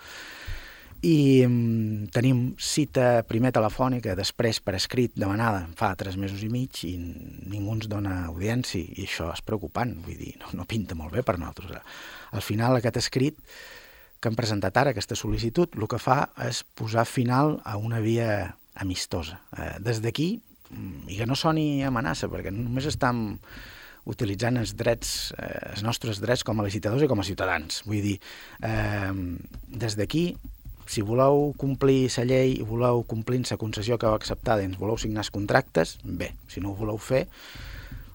i 1.05 1.45
um, 1.45 2.07
tenim 2.13 2.55
cita 2.57 3.23
primer 3.29 3.51
telefònica, 3.53 4.15
després 4.17 4.59
per 4.63 4.75
escrit 4.77 5.13
demanada 5.15 5.65
fa 5.77 5.91
tres 5.99 6.17
mesos 6.17 6.41
i 6.43 6.49
mig 6.49 6.81
i 6.87 6.95
ningú 6.97 7.75
ens 7.75 7.89
dona 7.91 8.23
audiència 8.31 8.81
i 8.81 9.05
això 9.05 9.29
és 9.33 9.43
preocupant, 9.45 9.93
vull 10.05 10.17
dir, 10.17 10.33
no, 10.41 10.53
no 10.57 10.69
pinta 10.69 10.97
molt 10.97 11.13
bé 11.13 11.23
per 11.25 11.37
nosaltres. 11.37 11.77
Al 12.33 12.45
final 12.45 12.79
aquest 12.79 12.97
escrit 13.03 13.37
que 14.17 14.31
hem 14.31 14.37
presentat 14.37 14.77
ara, 14.81 14.95
aquesta 14.95 15.15
sol·licitud, 15.17 15.77
el 15.77 15.89
que 15.89 16.01
fa 16.01 16.23
és 16.47 16.63
posar 16.77 17.05
final 17.05 17.59
a 17.63 17.77
una 17.77 18.01
via 18.01 18.55
amistosa. 18.81 19.41
Eh, 19.53 19.75
des 19.85 20.01
d'aquí, 20.01 20.31
mm, 20.71 21.09
i 21.13 21.17
que 21.19 21.27
no 21.29 21.37
soni 21.37 21.83
amenaça, 21.85 22.29
perquè 22.29 22.53
només 22.53 22.89
estem 22.89 23.37
utilitzant 24.07 24.57
els 24.57 24.73
drets, 24.79 25.33
eh, 25.37 25.73
els 25.73 25.83
nostres 25.83 26.21
drets 26.23 26.43
com 26.43 26.59
a 26.59 26.65
licitadors 26.65 27.03
i 27.03 27.07
com 27.07 27.19
a 27.19 27.27
ciutadans. 27.27 27.83
Vull 27.85 28.01
dir, 28.01 28.19
eh, 28.63 29.13
des 29.67 29.95
d'aquí 29.95 30.35
si 30.88 31.03
voleu 31.03 31.51
complir 31.60 32.08
la 32.15 32.24
llei 32.27 32.56
i 32.58 32.65
voleu 32.65 33.03
complir 33.08 33.44
la 33.44 33.60
concessió 33.60 33.98
que 33.98 34.08
heu 34.08 34.15
acceptat 34.15 34.62
i 34.62 34.70
ens 34.70 34.79
voleu 34.79 34.98
signar 34.98 35.25
els 35.25 35.34
contractes, 35.34 35.98
bé, 36.03 36.32
si 36.48 36.63
no 36.63 36.72
ho 36.72 36.79
voleu 36.79 36.98
fer, 36.98 37.27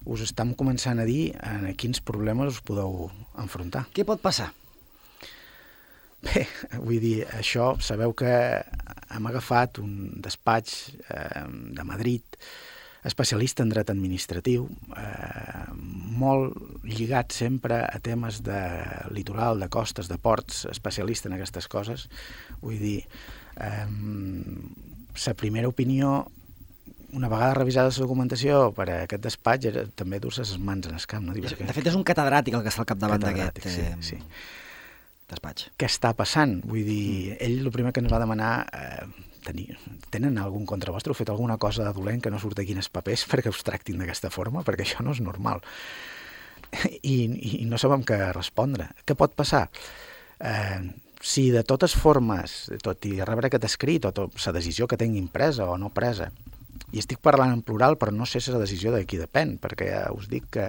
us 0.08 0.24
estem 0.24 0.54
començant 0.58 0.98
a 0.98 1.06
dir 1.06 1.34
en 1.46 1.68
quins 1.78 2.00
problemes 2.00 2.56
us 2.56 2.64
podeu 2.64 3.10
enfrontar. 3.38 3.86
Què 3.94 4.06
pot 4.08 4.22
passar? 4.22 4.50
Bé, 6.22 6.46
vull 6.86 7.00
dir, 7.02 7.22
això, 7.38 7.74
sabeu 7.82 8.14
que 8.16 8.32
hem 9.12 9.26
agafat 9.28 9.82
un 9.82 10.20
despatx 10.24 10.76
eh, 11.10 11.46
de 11.76 11.86
Madrid 11.86 12.38
especialista 13.04 13.64
en 13.64 13.72
dret 13.72 13.90
administratiu, 13.90 14.68
eh, 14.96 15.64
molt 16.22 16.84
lligat 16.86 17.34
sempre 17.34 17.82
a 17.84 17.98
temes 18.02 18.42
de 18.46 18.60
litoral, 19.14 19.60
de 19.60 19.68
costes, 19.72 20.08
de 20.08 20.18
ports, 20.18 20.64
especialista 20.70 21.28
en 21.28 21.36
aquestes 21.38 21.68
coses. 21.68 22.08
Vull 22.62 22.78
dir, 22.80 23.00
eh, 23.56 23.86
la 25.26 25.34
primera 25.34 25.68
opinió 25.68 26.30
una 27.12 27.28
vegada 27.28 27.54
revisada 27.54 27.90
la 27.92 27.94
documentació 27.94 28.70
per 28.76 28.88
a 28.88 28.98
aquest 29.04 29.22
despatx 29.26 29.68
era 29.68 29.84
també 30.00 30.18
dur-se 30.20 30.44
les 30.44 30.56
mans 30.58 30.88
en 30.88 30.96
el 30.96 31.06
camp. 31.06 31.26
No? 31.28 31.34
Perquè... 31.36 31.66
De 31.68 31.76
fet, 31.76 31.90
és 31.90 31.98
un 31.98 32.04
catedràtic 32.08 32.56
el 32.56 32.64
que 32.64 32.72
està 32.72 32.84
al 32.84 32.88
capdavant 32.88 33.20
d'aquest 33.22 33.68
sí, 33.68 33.84
eh, 33.84 33.96
sí. 34.00 34.18
despatx. 35.30 35.68
Què 35.76 35.90
està 35.90 36.14
passant? 36.16 36.60
Vull 36.64 36.86
dir, 36.88 37.36
ell 37.36 37.60
el 37.60 37.70
primer 37.74 37.92
que 37.92 38.00
ens 38.00 38.12
va 38.12 38.22
demanar 38.22 38.54
eh, 38.72 39.04
tenir, 39.44 39.68
tenen 40.14 40.40
algun 40.40 40.64
contra 40.66 40.94
vostre? 40.94 41.12
Heu 41.12 41.20
fet 41.20 41.32
alguna 41.34 41.58
cosa 41.60 41.84
de 41.84 41.92
dolent 41.92 42.24
que 42.24 42.32
no 42.32 42.40
surt 42.40 42.64
aquí 42.64 42.72
en 42.72 42.80
els 42.80 42.90
papers 42.92 43.26
perquè 43.30 43.52
us 43.52 43.62
tractin 43.66 44.00
d'aquesta 44.00 44.32
forma? 44.32 44.64
Perquè 44.64 44.88
això 44.88 45.04
no 45.04 45.12
és 45.12 45.20
normal. 45.20 45.60
I, 47.14 47.16
i 47.62 47.64
no 47.68 47.80
sabem 47.80 48.04
què 48.06 48.18
respondre. 48.32 48.90
Què 49.06 49.16
pot 49.18 49.36
passar? 49.38 49.68
Eh, 50.40 50.80
si 51.22 51.50
de 51.54 51.62
totes 51.62 51.94
formes, 51.94 52.72
tot 52.82 53.06
i 53.06 53.18
rebre 53.22 53.46
aquest 53.48 53.68
escrit, 53.68 54.08
o 54.08 54.14
tot, 54.16 54.34
la 54.46 54.56
decisió 54.58 54.88
que 54.90 54.98
tingui 54.98 55.22
impresa 55.22 55.68
o 55.70 55.78
no 55.78 55.92
presa, 55.94 56.32
i 56.92 57.00
estic 57.00 57.22
parlant 57.24 57.54
en 57.54 57.62
plural, 57.64 57.96
però 57.96 58.12
no 58.12 58.26
sé 58.26 58.40
si 58.42 58.52
la 58.52 58.60
decisió 58.60 58.92
de 58.92 59.04
qui 59.06 59.20
depèn, 59.20 59.56
perquè 59.62 59.92
ja 59.92 60.02
us 60.12 60.28
dic 60.28 60.50
que 60.58 60.66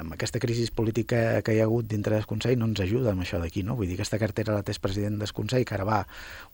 amb 0.00 0.14
aquesta 0.14 0.38
crisi 0.40 0.64
política 0.72 1.42
que 1.44 1.54
hi 1.54 1.60
ha 1.60 1.66
hagut 1.66 1.88
dintre 1.90 2.14
del 2.14 2.26
Consell 2.30 2.58
no 2.58 2.68
ens 2.70 2.80
ajuda 2.80 3.10
amb 3.12 3.24
això 3.24 3.40
d'aquí, 3.42 3.64
no? 3.66 3.74
Vull 3.76 3.90
dir, 3.90 3.98
aquesta 3.98 4.20
cartera 4.22 4.54
la 4.54 4.64
té 4.64 4.72
el 4.72 4.80
president 4.80 5.18
del 5.20 5.32
Consell, 5.36 5.66
que 5.66 5.76
ara 5.76 5.84
va 5.84 6.00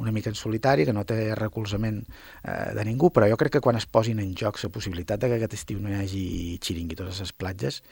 una 0.02 0.12
mica 0.16 0.32
en 0.32 0.38
solitari, 0.38 0.86
que 0.88 0.94
no 0.96 1.04
té 1.06 1.34
recolzament 1.38 2.00
eh, 2.02 2.72
de 2.74 2.86
ningú, 2.88 3.12
però 3.14 3.28
jo 3.30 3.38
crec 3.38 3.58
que 3.58 3.64
quan 3.64 3.78
es 3.78 3.86
posin 3.86 4.24
en 4.24 4.34
joc 4.34 4.58
la 4.62 4.72
possibilitat 4.72 5.20
de 5.20 5.30
que 5.30 5.38
aquest 5.38 5.58
estiu 5.60 5.82
no 5.82 5.92
hi 5.92 6.00
hagi 6.00 6.24
xiringuitos 6.64 7.12
a 7.12 7.26
les 7.28 7.34
platges, 7.36 7.82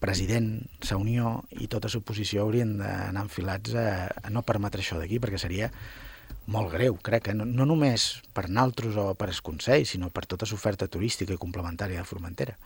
president, 0.00 0.54
la 0.88 0.96
Unió 0.96 1.34
i 1.60 1.68
tota 1.70 1.90
l'oposició 1.92 2.44
haurien 2.44 2.78
d'anar 2.80 3.26
enfilats 3.26 3.74
a, 3.76 4.08
a 4.08 4.32
no 4.32 4.42
permetre 4.46 4.80
això 4.82 4.98
d'aquí, 4.98 5.20
perquè 5.20 5.38
seria 5.38 5.68
molt 6.50 6.72
greu, 6.72 6.96
crec, 7.04 7.28
que 7.28 7.36
no, 7.36 7.44
no 7.44 7.66
només 7.68 8.22
per 8.34 8.48
naltros 8.48 8.96
o 8.98 9.12
per 9.14 9.28
el 9.30 9.42
Consell, 9.44 9.86
sinó 9.86 10.08
per 10.10 10.24
tota 10.26 10.48
l'oferta 10.50 10.88
turística 10.88 11.36
i 11.36 11.40
complementària 11.40 12.00
de 12.00 12.08
Formentera. 12.08 12.56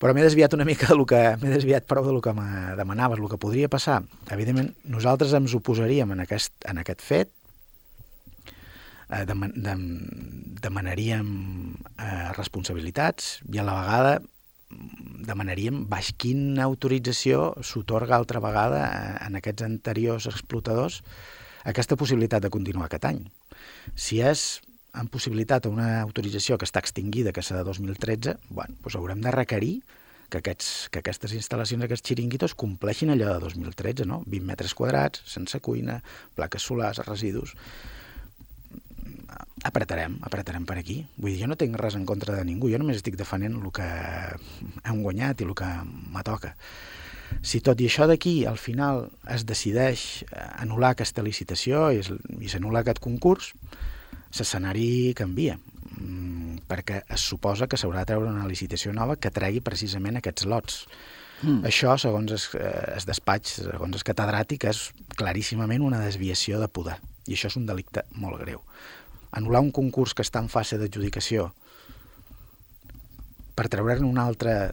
Però 0.00 0.14
m'he 0.16 0.24
desviat 0.24 0.54
una 0.56 0.64
mica 0.64 0.88
del 0.88 1.02
que... 1.04 1.20
M'he 1.42 1.52
desviat 1.52 1.84
prou 1.90 2.06
del 2.06 2.22
que 2.24 2.32
me 2.32 2.46
demanaves, 2.78 3.20
el 3.20 3.28
que 3.28 3.40
podria 3.40 3.68
passar. 3.68 3.98
Evidentment, 4.32 4.72
nosaltres 4.88 5.34
ens 5.36 5.52
oposaríem 5.58 6.14
en 6.14 6.24
aquest, 6.24 6.54
en 6.70 6.80
aquest 6.80 7.04
fet, 7.04 7.34
eh, 9.10 9.24
deman, 9.28 9.52
dem, 9.60 9.84
demanaríem 10.64 11.30
eh, 11.98 12.30
responsabilitats 12.38 13.40
i 13.52 13.60
a 13.60 13.66
la 13.66 13.76
vegada 13.82 14.14
demanaríem 15.26 15.84
baix 15.90 16.12
quina 16.16 16.64
autorització 16.64 17.52
s'otorga 17.66 18.16
altra 18.16 18.40
vegada 18.42 18.82
en 19.26 19.38
aquests 19.38 19.66
anteriors 19.66 20.28
explotadors 20.30 21.02
aquesta 21.64 21.96
possibilitat 22.00 22.42
de 22.42 22.50
continuar 22.50 22.86
aquest 22.88 23.06
any. 23.10 23.24
Si 23.94 24.20
és 24.24 24.60
han 24.96 25.10
possibilitat 25.12 25.66
una 25.70 26.00
autorització 26.00 26.58
que 26.58 26.66
està 26.66 26.80
extinguida, 26.82 27.32
que 27.32 27.42
és 27.44 27.52
de 27.52 27.62
2013, 27.66 28.36
bueno, 28.48 28.78
doncs 28.82 28.96
haurem 28.98 29.20
de 29.22 29.34
requerir 29.34 29.74
que, 30.30 30.40
aquests, 30.40 30.88
que 30.90 31.02
aquestes 31.02 31.34
instal·lacions, 31.36 31.84
aquests 31.84 32.10
xiringuitos, 32.10 32.56
compleixin 32.58 33.12
allò 33.14 33.34
de 33.34 33.44
2013, 33.44 34.06
no? 34.08 34.22
20 34.26 34.46
metres 34.48 34.74
quadrats, 34.78 35.22
sense 35.26 35.60
cuina, 35.60 36.00
plaques 36.38 36.66
solars, 36.70 37.02
residus... 37.06 37.56
Apretarem, 39.64 40.16
apretarem 40.24 40.64
per 40.64 40.78
aquí. 40.80 41.02
Vull 41.18 41.34
dir, 41.34 41.42
jo 41.42 41.50
no 41.50 41.58
tinc 41.60 41.76
res 41.80 41.96
en 41.98 42.06
contra 42.08 42.36
de 42.38 42.44
ningú, 42.48 42.70
jo 42.72 42.80
només 42.80 43.00
estic 43.00 43.18
defendent 43.20 43.58
el 43.60 43.72
que 43.76 43.86
hem 43.86 45.02
guanyat 45.04 45.42
i 45.42 45.48
el 45.48 45.54
que 45.58 45.68
me 45.84 46.24
toca. 46.26 46.54
Si 47.46 47.60
tot 47.64 47.80
i 47.80 47.86
això 47.86 48.08
d'aquí, 48.10 48.44
al 48.48 48.58
final, 48.58 49.06
es 49.30 49.44
decideix 49.46 50.24
anul·lar 50.58 50.94
aquesta 50.94 51.22
licitació 51.22 51.88
i 51.94 52.48
s'anul·la 52.50 52.82
aquest 52.82 53.00
concurs, 53.04 53.52
l'escenari 54.30 55.12
canvia 55.18 55.56
mm, 55.58 56.66
perquè 56.70 57.02
es 57.10 57.24
suposa 57.32 57.66
que 57.66 57.78
s'haurà 57.80 58.04
de 58.04 58.12
treure 58.12 58.30
una 58.30 58.48
licitació 58.48 58.92
nova 58.96 59.16
que 59.18 59.32
tregui 59.34 59.62
precisament 59.64 60.20
aquests 60.20 60.46
lots. 60.50 60.84
Mm. 61.42 61.64
Això, 61.70 61.96
segons 61.98 62.32
es, 62.36 62.48
eh, 62.54 62.96
es 62.96 63.06
despatx, 63.08 63.60
segons 63.64 63.96
el 63.96 64.06
catedràtic, 64.06 64.68
és 64.70 64.90
claríssimament 65.16 65.82
una 65.82 66.00
desviació 66.02 66.60
de 66.60 66.68
poder. 66.68 66.98
I 67.26 67.36
això 67.36 67.50
és 67.50 67.56
un 67.56 67.66
delicte 67.68 68.04
molt 68.12 68.40
greu. 68.42 68.62
Anul·lar 69.36 69.62
un 69.62 69.70
concurs 69.74 70.14
que 70.14 70.26
està 70.26 70.42
en 70.42 70.50
fase 70.50 70.78
d'adjudicació 70.80 71.50
per 73.54 73.68
treure'n 73.68 74.06
un 74.06 74.18
altre 74.18 74.72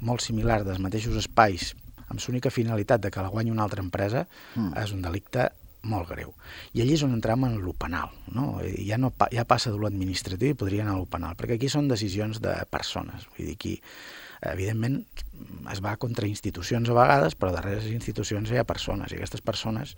molt 0.00 0.22
similar 0.22 0.62
dels 0.64 0.78
mateixos 0.82 1.16
espais 1.18 1.72
amb 2.08 2.20
l'única 2.22 2.52
finalitat 2.54 3.02
de 3.02 3.10
que 3.10 3.22
la 3.22 3.32
guanyi 3.32 3.50
una 3.52 3.64
altra 3.66 3.82
empresa 3.84 4.24
mm. 4.54 4.76
és 4.80 4.94
un 4.94 5.02
delicte 5.04 5.50
molt 5.88 6.08
greu. 6.10 6.32
I 6.74 6.82
allí 6.82 6.96
és 6.96 7.04
on 7.06 7.14
entrem 7.14 7.44
en 7.46 7.58
lo 7.62 7.72
penal. 7.78 8.10
No? 8.34 8.58
Ja, 8.82 8.98
no, 8.98 9.12
ja 9.32 9.44
passa 9.48 9.72
de 9.72 9.78
l'administratiu 9.80 10.54
i 10.54 10.58
podria 10.58 10.84
anar 10.84 10.96
a 10.96 11.02
lo 11.02 11.06
penal, 11.10 11.36
perquè 11.38 11.58
aquí 11.58 11.70
són 11.70 11.90
decisions 11.90 12.40
de 12.44 12.54
persones. 12.72 13.28
Vull 13.34 13.46
dir, 13.46 13.54
aquí, 13.58 13.74
evidentment, 14.52 15.00
es 15.72 15.82
va 15.84 15.96
contra 16.00 16.28
institucions 16.28 16.90
a 16.90 16.98
vegades, 16.98 17.38
però 17.38 17.52
darrere 17.54 17.82
les 17.82 17.94
institucions 17.94 18.50
hi 18.50 18.58
ha 18.58 18.66
persones, 18.68 19.12
i 19.12 19.20
aquestes 19.20 19.44
persones 19.44 19.94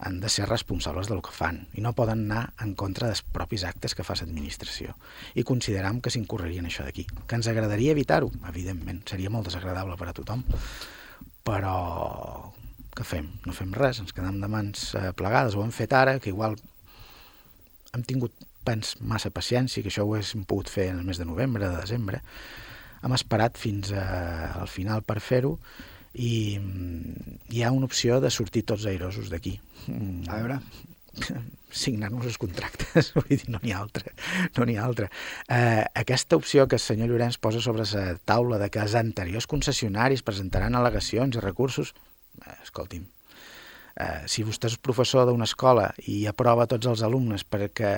han 0.00 0.20
de 0.20 0.28
ser 0.32 0.48
responsables 0.48 1.10
del 1.10 1.20
que 1.22 1.32
fan 1.34 1.66
i 1.76 1.84
no 1.84 1.92
poden 1.96 2.24
anar 2.24 2.54
en 2.64 2.72
contra 2.74 3.10
dels 3.10 3.20
propis 3.22 3.66
actes 3.68 3.94
que 3.94 4.06
fa 4.06 4.16
l'administració. 4.16 4.94
I 5.36 5.44
consideram 5.44 6.00
que 6.00 6.12
s'incorrerien 6.12 6.66
això 6.66 6.86
d'aquí. 6.86 7.04
Que 7.28 7.36
ens 7.36 7.50
agradaria 7.52 7.92
evitar-ho? 7.92 8.30
Evidentment, 8.48 9.02
seria 9.10 9.30
molt 9.30 9.50
desagradable 9.50 9.98
per 10.00 10.08
a 10.08 10.16
tothom, 10.16 10.44
però 11.44 11.76
què 12.96 13.06
fem? 13.06 13.28
No 13.46 13.54
fem 13.56 13.74
res, 13.76 14.00
ens 14.02 14.16
quedem 14.16 14.40
de 14.40 14.48
mans 14.50 14.90
eh, 14.98 15.10
plegades, 15.16 15.54
ho 15.54 15.64
hem 15.64 15.74
fet 15.74 15.92
ara, 15.96 16.18
que 16.18 16.32
igual 16.32 16.56
hem 17.94 18.06
tingut, 18.06 18.34
pens, 18.64 18.96
massa 19.00 19.30
paciència, 19.32 19.82
que 19.82 19.92
això 19.92 20.04
ho 20.04 20.14
haguéssim 20.14 20.44
pogut 20.48 20.68
fer 20.68 20.90
en 20.90 21.00
el 21.00 21.06
mes 21.06 21.20
de 21.20 21.28
novembre, 21.28 21.68
de 21.68 21.80
desembre, 21.80 22.20
hem 23.00 23.14
esperat 23.16 23.56
fins 23.56 23.92
a, 23.96 24.04
al 24.60 24.68
final 24.68 25.04
per 25.06 25.20
fer-ho 25.24 25.54
i 26.14 26.58
mm, 26.58 27.38
hi 27.54 27.62
ha 27.62 27.72
una 27.74 27.86
opció 27.86 28.20
de 28.20 28.30
sortir 28.30 28.64
tots 28.66 28.86
airosos 28.90 29.30
d'aquí. 29.30 29.58
A 30.28 30.40
veure 30.40 30.60
signar-nos 31.82 32.26
els 32.26 32.38
contractes, 32.40 33.12
vull 33.16 33.30
dir, 33.30 33.44
no 33.52 33.60
n'hi 33.62 33.74
ha 33.74 33.80
altra, 33.82 34.12
no 34.56 34.66
n'hi 34.66 34.76
ha 34.78 34.86
altra. 34.86 35.10
Eh, 35.46 35.84
aquesta 36.02 36.38
opció 36.40 36.66
que 36.66 36.78
el 36.78 36.84
senyor 36.84 37.10
Llorenç 37.10 37.38
posa 37.42 37.62
sobre 37.62 37.86
la 37.92 38.16
taula 38.24 38.58
de 38.62 38.70
que 38.70 38.82
els 38.82 38.96
anteriors 38.98 39.48
concessionaris 39.50 40.26
presentaran 40.26 40.76
al·legacions 40.78 41.36
i 41.36 41.44
recursos, 41.44 41.94
eh, 42.44 42.58
escolti'm, 42.62 43.06
Eh, 44.00 44.24
si 44.30 44.44
vostè 44.46 44.70
és 44.70 44.78
professor 44.80 45.26
d'una 45.28 45.46
escola 45.48 45.90
i 46.08 46.22
aprova 46.30 46.66
tots 46.70 46.88
els 46.88 47.02
alumnes 47.04 47.44
perquè, 47.44 47.92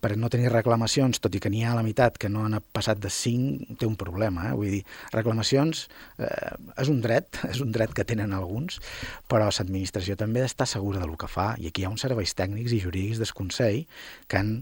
per 0.00 0.12
no 0.16 0.30
tenir 0.32 0.52
reclamacions, 0.52 1.20
tot 1.20 1.34
i 1.36 1.42
que 1.42 1.50
n'hi 1.52 1.64
ha 1.66 1.74
la 1.76 1.84
meitat 1.84 2.16
que 2.20 2.30
no 2.32 2.46
han 2.46 2.56
passat 2.72 3.02
de 3.02 3.10
5, 3.12 3.76
té 3.80 3.88
un 3.88 3.98
problema. 4.00 4.48
Eh? 4.48 4.56
Vull 4.56 4.78
dir, 4.78 4.82
reclamacions 5.12 5.84
eh, 6.18 6.54
és 6.80 6.92
un 6.92 7.02
dret, 7.04 7.42
és 7.52 7.60
un 7.64 7.74
dret 7.74 7.92
que 7.96 8.06
tenen 8.08 8.32
alguns, 8.36 8.80
però 9.28 9.50
l'administració 9.50 10.16
també 10.16 10.46
està 10.46 10.66
segura 10.68 11.02
del 11.02 11.16
que 11.20 11.28
fa 11.30 11.52
i 11.58 11.68
aquí 11.68 11.82
hi 11.82 11.88
ha 11.88 11.92
uns 11.92 12.06
serveis 12.06 12.32
tècnics 12.38 12.72
i 12.72 12.80
jurídics 12.82 13.20
del 13.20 13.36
Consell 13.36 13.82
que 14.28 14.40
han 14.40 14.52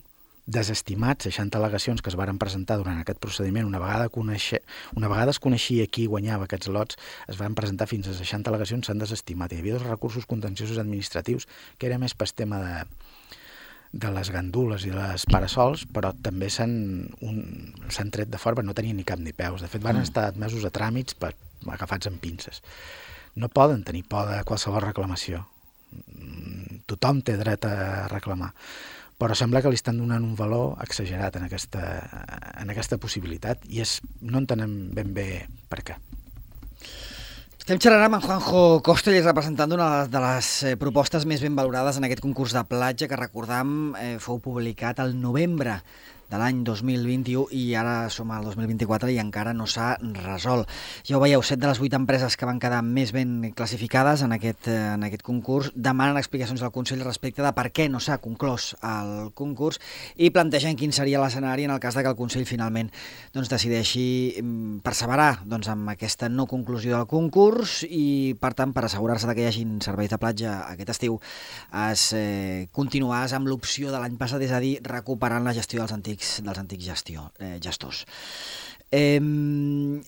desestimat 0.50 1.22
60 1.22 1.58
al·legacions 1.58 2.02
que 2.02 2.10
es 2.10 2.16
varen 2.18 2.38
presentar 2.40 2.78
durant 2.80 2.98
aquest 3.00 3.20
procediment, 3.22 3.68
una 3.68 3.80
vegada, 3.82 4.10
conèixer, 4.12 4.60
una 4.98 5.10
vegada 5.10 5.34
es 5.34 5.40
coneixia 5.42 5.86
qui 5.86 6.08
guanyava 6.10 6.48
aquests 6.48 6.70
lots, 6.74 6.98
es 7.30 7.38
van 7.38 7.54
presentar 7.58 7.86
fins 7.90 8.10
a 8.10 8.16
60 8.16 8.50
al·legacions, 8.50 8.88
s'han 8.88 9.02
desestimat. 9.02 9.52
Hi 9.52 9.62
havia 9.62 9.78
dos 9.78 9.86
recursos 9.86 10.26
contenciosos 10.26 10.80
administratius, 10.82 11.46
que 11.78 11.90
era 11.90 12.00
més 12.02 12.16
per 12.18 12.30
tema 12.34 12.60
de, 12.64 12.74
de 13.92 14.10
les 14.14 14.30
gandules 14.34 14.86
i 14.86 14.92
les 14.94 15.26
parasols, 15.30 15.86
però 15.86 16.12
també 16.26 16.50
s'han 16.50 17.08
tret 18.10 18.30
de 18.30 18.42
fora, 18.42 18.66
no 18.66 18.74
tenien 18.74 18.98
ni 18.98 19.06
cap 19.06 19.22
ni 19.22 19.32
peus. 19.36 19.62
De 19.62 19.70
fet, 19.70 19.82
van 19.82 20.00
mm. 20.00 20.10
estar 20.10 20.28
admesos 20.30 20.66
a 20.66 20.74
tràmits 20.74 21.18
per, 21.18 21.34
agafats 21.70 22.10
amb 22.10 22.20
pinces. 22.22 22.62
No 23.38 23.48
poden 23.48 23.84
tenir 23.86 24.02
por 24.10 24.26
de 24.30 24.42
qualsevol 24.46 24.82
reclamació. 24.82 25.44
Mm, 25.90 26.82
tothom 26.90 27.22
té 27.26 27.36
dret 27.38 27.66
a 27.66 28.08
reclamar 28.10 28.50
però 29.20 29.36
sembla 29.36 29.60
que 29.60 29.68
li 29.68 29.76
estan 29.76 29.98
donant 30.00 30.24
un 30.24 30.32
valor 30.38 30.78
exagerat 30.80 31.36
en 31.36 31.44
aquesta, 31.44 31.82
en 32.62 32.72
aquesta 32.72 32.96
possibilitat 33.02 33.66
i 33.68 33.82
és, 33.84 33.98
no 34.24 34.40
entenem 34.40 34.72
ben 34.96 35.12
bé 35.16 35.28
per 35.68 35.84
què. 35.84 35.98
Estem 37.60 37.78
xerrant 37.84 38.06
amb 38.06 38.16
en 38.16 38.22
Juanjo 38.24 38.62
Costa, 38.82 39.12
és 39.12 39.26
representant 39.28 39.70
d'una 39.70 40.06
de 40.10 40.22
les 40.24 40.46
eh, 40.64 40.72
propostes 40.80 41.26
més 41.28 41.42
ben 41.44 41.54
valorades 41.54 42.00
en 42.00 42.08
aquest 42.08 42.22
concurs 42.24 42.56
de 42.56 42.64
platja 42.66 43.06
que 43.06 43.18
recordam 43.20 43.92
eh, 44.00 44.16
fou 44.18 44.40
publicat 44.42 45.04
al 45.04 45.12
novembre 45.20 45.76
de 46.30 46.38
l'any 46.38 46.62
2021 46.66 47.48
i 47.56 47.74
ara 47.74 48.08
som 48.10 48.30
al 48.30 48.46
2024 48.46 49.10
i 49.10 49.18
encara 49.22 49.52
no 49.56 49.66
s'ha 49.66 49.96
resolt. 50.22 50.70
Ja 51.06 51.18
ho 51.18 51.22
veieu, 51.22 51.42
set 51.42 51.60
de 51.60 51.68
les 51.68 51.80
vuit 51.82 51.94
empreses 51.96 52.36
que 52.38 52.46
van 52.46 52.60
quedar 52.62 52.80
més 52.86 53.12
ben 53.12 53.50
classificades 53.56 54.22
en 54.22 54.34
aquest, 54.36 54.68
eh, 54.68 54.94
en 54.94 55.04
aquest 55.06 55.24
concurs 55.26 55.72
demanen 55.74 56.18
explicacions 56.20 56.62
al 56.62 56.72
Consell 56.74 57.02
respecte 57.04 57.42
de 57.42 57.52
per 57.56 57.68
què 57.74 57.88
no 57.90 58.00
s'ha 58.00 58.20
conclòs 58.22 58.74
el 58.86 59.32
concurs 59.34 59.80
i 60.16 60.30
plantegen 60.30 60.78
quin 60.78 60.94
seria 60.94 61.20
l'escenari 61.20 61.66
en 61.66 61.74
el 61.74 61.80
cas 61.82 61.98
de 61.98 62.04
que 62.04 62.12
el 62.12 62.18
Consell 62.18 62.46
finalment 62.46 62.90
doncs, 63.34 63.50
decideixi 63.50 64.06
mm, 64.42 64.80
perseverar 64.86 65.42
doncs, 65.44 65.68
amb 65.72 65.90
aquesta 65.92 66.28
no 66.30 66.46
conclusió 66.46 66.96
del 66.96 67.08
concurs 67.10 67.82
i, 67.88 68.36
per 68.40 68.52
tant, 68.54 68.74
per 68.76 68.84
assegurar-se 68.86 69.34
que 69.34 69.44
hi 69.44 69.50
hagin 69.50 69.78
serveis 69.84 70.10
de 70.12 70.20
platja 70.20 70.56
aquest 70.70 70.94
estiu, 70.94 71.18
es 71.90 72.10
eh, 72.16 72.68
continuàs 72.76 73.34
amb 73.36 73.50
l'opció 73.50 73.90
de 73.90 73.98
l'any 73.98 74.16
passat, 74.20 74.42
és 74.46 74.54
a 74.54 74.60
dir, 74.62 74.76
recuperant 74.86 75.46
la 75.46 75.54
gestió 75.56 75.82
dels 75.82 75.94
antics 75.96 76.19
antics, 76.20 76.42
dels 76.44 76.58
antics 76.58 76.84
gestió, 76.84 77.32
eh, 77.38 77.58
gestors. 77.60 78.04
Eh, 78.92 79.20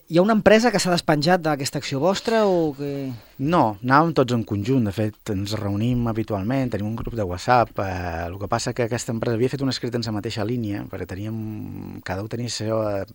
hi 0.09 0.19
ha 0.19 0.23
una 0.23 0.35
empresa 0.35 0.73
que 0.73 0.81
s'ha 0.81 0.90
despenjat 0.90 1.40
d'aquesta 1.40 1.78
acció 1.78 2.00
vostra 2.00 2.45
o 2.47 2.75
que... 2.75 3.12
No, 3.38 3.78
anàvem 3.83 4.12
tots 4.12 4.35
en 4.35 4.42
conjunt, 4.45 4.85
de 4.85 4.92
fet 4.92 5.31
ens 5.31 5.54
reunim 5.54 6.09
habitualment, 6.09 6.71
tenim 6.71 6.88
un 6.88 6.97
grup 6.97 7.14
de 7.14 7.23
WhatsApp, 7.23 7.78
eh, 7.78 8.26
el 8.26 8.38
que 8.40 8.49
passa 8.49 8.75
que 8.75 8.88
aquesta 8.88 9.12
empresa 9.12 9.37
havia 9.38 9.52
fet 9.52 9.62
un 9.62 9.71
escrit 9.71 9.95
en 9.95 10.02
la 10.02 10.16
mateixa 10.19 10.45
línia, 10.45 10.85
perquè 10.90 11.07
teníem, 11.07 12.00
cada 12.02 12.23
un 12.23 12.28
tenia 12.28 12.50
la 12.50 12.57
seva 12.57 13.07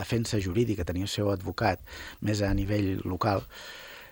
defensa 0.00 0.40
jurídica, 0.40 0.88
tenia 0.88 1.04
el 1.04 1.12
seu 1.12 1.30
advocat, 1.30 1.80
més 2.22 2.40
a 2.40 2.54
nivell 2.54 3.02
local, 3.04 3.44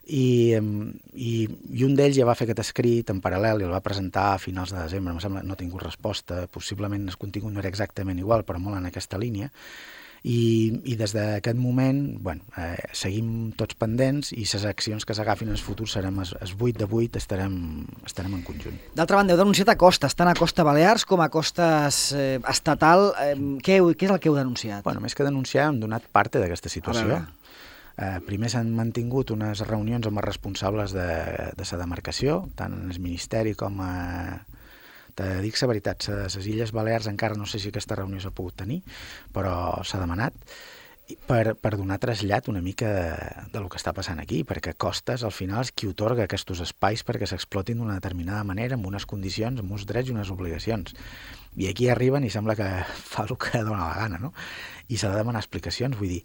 i, 0.06 0.54
i, 0.54 1.32
i 1.75 1.84
un 1.86 1.96
d'ells 1.98 2.16
ja 2.18 2.26
va 2.28 2.36
fer 2.38 2.46
aquest 2.46 2.62
escrit 2.62 3.10
en 3.10 3.20
paral·lel 3.25 3.62
i 3.62 3.66
el 3.66 3.75
va 3.75 3.82
presentar 3.82 4.32
a 4.32 4.40
finals 4.42 4.75
de 4.75 4.78
desembre, 4.78 5.14
em 5.16 5.20
sembla 5.22 5.42
no 5.42 5.56
ha 5.56 5.60
tingut 5.60 5.82
resposta, 5.82 6.46
possiblement 6.52 7.08
el 7.10 7.18
contingut 7.18 7.52
no 7.52 7.62
era 7.62 7.72
exactament 7.72 8.22
igual, 8.22 8.46
però 8.46 8.62
molt 8.62 8.78
en 8.78 8.86
aquesta 8.90 9.18
línia, 9.18 9.50
i, 10.26 10.72
i 10.90 10.96
des 10.98 11.12
d'aquest 11.14 11.58
moment 11.58 12.00
bueno, 12.22 12.42
eh, 12.58 12.75
seguim 12.96 13.52
tots 13.58 13.76
pendents 13.78 14.32
i 14.34 14.42
les 14.42 14.64
accions 14.66 15.06
que 15.06 15.14
s'agafin 15.14 15.52
en 15.52 15.54
el 15.54 15.62
futur 15.62 15.86
serem 15.90 16.18
es, 16.25 16.32
es 16.42 16.54
8 16.56 16.80
de 16.80 16.88
8 16.88 17.20
estarem, 17.20 17.56
estarem 18.06 18.34
en 18.34 18.42
conjunt. 18.46 18.80
D'altra 18.96 19.20
banda, 19.20 19.34
heu 19.34 19.42
denunciat 19.42 19.70
a 19.70 19.78
costes, 19.78 20.16
tant 20.18 20.30
a 20.30 20.34
Costa 20.38 20.66
Balears 20.66 21.06
com 21.06 21.22
a 21.22 21.30
costes 21.30 22.10
eh, 22.16 22.40
estatal. 22.50 23.12
Eh, 23.22 23.36
què, 23.62 23.78
què 23.94 24.08
és 24.08 24.14
el 24.16 24.22
que 24.22 24.32
heu 24.32 24.38
denunciat? 24.38 24.82
Bueno, 24.86 25.04
més 25.04 25.14
que 25.14 25.26
denunciar, 25.26 25.70
hem 25.70 25.82
donat 25.84 26.10
part 26.10 26.40
d'aquesta 26.40 26.72
situació. 26.72 27.22
Eh, 27.96 28.18
primer 28.26 28.50
s'han 28.52 28.74
mantingut 28.76 29.32
unes 29.32 29.62
reunions 29.64 30.06
amb 30.08 30.20
els 30.20 30.28
responsables 30.28 30.92
de, 30.92 31.08
de 31.56 31.68
la 31.70 31.80
demarcació, 31.80 32.42
tant 32.59 32.76
el 32.76 33.00
Ministeri 33.00 33.56
com 33.56 33.80
a... 33.80 33.92
Te 35.16 35.38
dic 35.40 35.56
la 35.62 35.68
veritat, 35.70 36.04
les 36.12 36.35
Illes 36.44 36.74
Balears 36.76 37.06
encara 37.09 37.38
no 37.40 37.46
sé 37.48 37.56
si 37.56 37.70
aquesta 37.72 37.96
reunió 37.96 38.20
s'ha 38.20 38.35
pogut 38.37 38.59
tenir, 38.61 38.82
però 39.32 39.80
s'ha 39.80 40.02
demanat 40.02 40.37
per, 41.26 41.54
per 41.54 41.76
donar 41.78 41.98
trasllat 42.02 42.48
una 42.50 42.61
mica 42.61 42.88
de, 42.92 43.16
de 43.52 43.62
lo 43.62 43.70
que 43.70 43.78
està 43.78 43.92
passant 43.94 44.18
aquí, 44.20 44.42
perquè 44.44 44.74
Costes 44.76 45.22
al 45.24 45.35
final 45.35 45.62
és 45.64 45.70
qui 45.70 45.88
otorga 45.88 46.26
aquests 46.26 46.61
espais 46.66 47.04
perquè 47.06 47.28
s'explotin 47.30 47.78
d'una 47.78 47.96
determinada 48.00 48.42
manera, 48.44 48.76
amb 48.76 48.88
unes 48.90 49.06
condicions, 49.06 49.62
amb 49.62 49.72
uns 49.72 49.87
drets 49.87 50.11
i 50.11 50.16
unes 50.16 50.32
obligacions. 50.35 50.96
I 51.56 51.70
aquí 51.70 51.88
arriben 51.88 52.26
i 52.26 52.32
sembla 52.32 52.59
que 52.59 52.68
fa 53.12 53.26
el 53.28 53.37
que 53.38 53.62
dona 53.62 53.87
la 53.87 53.96
gana, 54.02 54.20
no? 54.20 54.32
I 54.88 54.98
s'ha 54.98 55.12
de 55.14 55.22
demanar 55.22 55.44
explicacions, 55.44 55.96
vull 55.96 56.16
dir, 56.16 56.22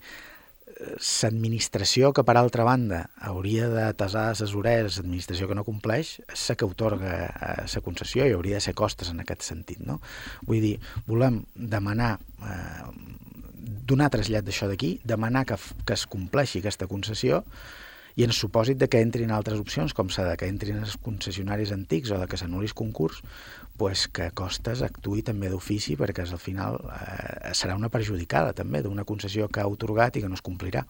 l'administració 0.79 2.11
que, 2.15 2.23
per 2.27 2.35
altra 2.39 2.65
banda, 2.67 3.01
hauria 3.27 3.67
de 3.71 3.85
tasar 3.97 4.29
les 4.39 4.55
orelles, 4.57 4.97
l'administració 4.99 5.49
que 5.49 5.57
no 5.57 5.65
compleix, 5.67 6.15
és 6.31 6.45
la 6.49 6.57
que 6.57 6.69
otorga 6.69 7.13
la 7.35 7.65
eh, 7.65 7.83
concessió 7.83 8.27
i 8.27 8.35
hauria 8.35 8.59
de 8.59 8.65
ser 8.67 8.75
costes 8.77 9.11
en 9.11 9.21
aquest 9.23 9.45
sentit. 9.47 9.83
No? 9.85 9.99
Vull 10.47 10.63
dir, 10.63 10.73
volem 11.07 11.41
demanar, 11.55 12.15
eh, 12.47 12.89
donar 13.91 14.11
trasllat 14.13 14.47
d'això 14.47 14.71
d'aquí, 14.71 14.97
demanar 15.05 15.45
que, 15.49 15.59
que 15.85 15.97
es 15.97 16.07
compleixi 16.09 16.61
aquesta 16.61 16.89
concessió 16.91 17.43
i 18.19 18.25
en 18.25 18.33
supòsit 18.35 18.79
de 18.79 18.89
que 18.91 18.99
entrin 18.99 19.31
altres 19.31 19.59
opcions, 19.61 19.93
com 19.95 20.09
s'ha 20.11 20.25
de 20.27 20.35
que 20.39 20.49
entrin 20.51 20.81
els 20.81 20.97
concessionaris 21.03 21.71
antics 21.75 22.11
o 22.11 22.19
de 22.19 22.27
que 22.27 22.39
s'anulis 22.39 22.75
concurs, 22.75 23.21
pues 23.81 24.05
que 24.13 24.27
Costes 24.37 24.83
actuï 24.85 25.23
també 25.25 25.49
d'ofici 25.49 25.95
perquè 25.97 26.21
al 26.27 26.37
final 26.37 26.75
eh, 26.85 27.49
serà 27.57 27.73
una 27.73 27.89
perjudicada 27.89 28.53
també 28.53 28.83
d'una 28.85 29.07
concessió 29.09 29.47
que 29.49 29.63
ha 29.63 29.69
otorgat 29.69 30.19
i 30.19 30.21
que 30.21 30.29
no 30.29 30.37
es 30.37 30.45
complirà. 30.45 30.83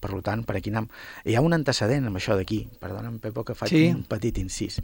Per 0.00 0.20
tant, 0.24 0.40
per 0.48 0.56
aquí 0.56 0.72
anem. 0.72 0.88
Hi 1.28 1.36
ha 1.36 1.42
un 1.44 1.52
antecedent 1.56 2.08
amb 2.08 2.16
això 2.16 2.36
d'aquí. 2.36 2.62
Perdona'm, 2.80 3.18
Pepo, 3.20 3.44
que 3.44 3.56
faig 3.56 3.74
sí. 3.74 3.84
un 3.92 4.02
petit 4.08 4.40
incís. 4.40 4.80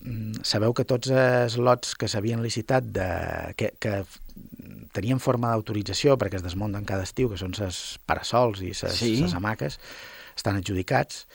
Mm, 0.00 0.40
sabeu 0.44 0.72
que 0.76 0.86
tots 0.88 1.12
els 1.12 1.58
lots 1.60 1.92
que 2.00 2.08
s'havien 2.08 2.40
licitat 2.44 2.88
de, 2.96 3.08
que, 3.60 3.74
que 3.80 4.00
tenien 4.96 5.20
forma 5.20 5.52
d'autorització 5.52 6.16
perquè 6.20 6.40
es 6.40 6.44
desmunten 6.44 6.88
cada 6.88 7.04
estiu, 7.04 7.28
que 7.28 7.40
són 7.40 7.52
les 7.60 7.82
parasols 8.08 8.64
i 8.64 8.72
les 8.72 9.00
sí. 9.00 9.18
hamaques, 9.36 9.76
estan 10.32 10.60
adjudicats. 10.60 11.26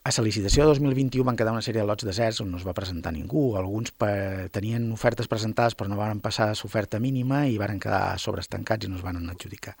A 0.00 0.10
la 0.16 0.22
licitació 0.24 0.64
de 0.64 0.72
2021 0.72 1.26
van 1.28 1.36
quedar 1.36 1.52
una 1.52 1.60
sèrie 1.60 1.82
de 1.82 1.86
lots 1.88 2.06
deserts 2.08 2.38
on 2.40 2.48
no 2.48 2.56
es 2.56 2.64
va 2.64 2.72
presentar 2.72 3.12
ningú. 3.12 3.50
Alguns 3.60 3.92
per... 3.92 4.48
tenien 4.54 4.86
ofertes 4.94 5.28
presentades 5.28 5.76
però 5.76 5.90
no 5.92 5.98
van 5.98 6.22
passar 6.24 6.46
l'oferta 6.54 6.96
mínima 6.98 7.42
i 7.44 7.58
varen 7.60 7.82
quedar 7.82 8.16
sobrestancats 8.18 8.88
i 8.88 8.90
no 8.90 8.96
es 8.96 9.04
van 9.04 9.20
adjudicar. 9.28 9.76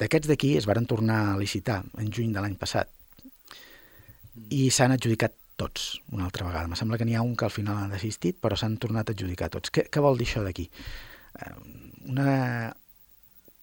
D'aquests 0.00 0.32
d'aquí 0.32 0.54
es 0.56 0.64
varen 0.70 0.88
tornar 0.88 1.20
a 1.26 1.36
licitar 1.36 1.82
en 2.00 2.08
juny 2.08 2.32
de 2.32 2.40
l'any 2.40 2.56
passat 2.56 2.88
i 4.48 4.70
s'han 4.72 4.96
adjudicat 4.96 5.36
tots 5.60 6.00
una 6.10 6.24
altra 6.24 6.48
vegada. 6.48 6.70
Me 6.72 6.80
sembla 6.80 6.96
que 6.96 7.04
n'hi 7.04 7.14
ha 7.14 7.22
un 7.22 7.36
que 7.36 7.44
al 7.44 7.52
final 7.52 7.76
han 7.78 7.92
desistit, 7.92 8.40
però 8.40 8.56
s'han 8.56 8.80
tornat 8.80 9.12
a 9.12 9.14
adjudicar 9.14 9.52
tots. 9.52 9.70
Què, 9.70 9.90
què 9.92 10.02
vol 10.02 10.16
dir 10.18 10.26
això 10.26 10.42
d'aquí? 10.42 10.70
Eh, 11.36 11.54
una 12.08 12.72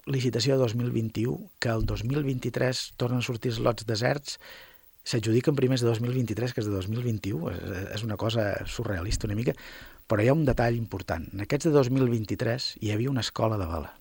licitació 0.05 0.55
de 0.55 0.69
2021 0.69 1.57
que 1.59 1.73
el 1.73 1.89
2023 1.89 2.91
tornen 3.01 3.25
a 3.25 3.25
sortir 3.25 3.51
els 3.55 3.65
lots 3.65 3.89
deserts 3.89 4.37
s'adjudiquen 5.03 5.57
primers 5.57 5.81
de 5.81 5.89
2023 5.89 6.53
que 6.53 6.61
és 6.61 6.67
de 6.69 6.73
2021, 6.75 7.49
és, 7.51 7.61
és 7.97 8.03
una 8.05 8.17
cosa 8.21 8.51
surrealista 8.69 9.27
una 9.27 9.37
mica, 9.37 9.55
però 10.07 10.23
hi 10.23 10.29
ha 10.29 10.37
un 10.37 10.45
detall 10.45 10.77
important. 10.77 11.25
En 11.33 11.45
aquests 11.45 11.69
de 11.69 11.73
2023 11.75 12.69
hi 12.81 12.93
havia 12.93 13.11
una 13.11 13.25
escola 13.25 13.57
de 13.57 13.67
bala. 13.69 13.95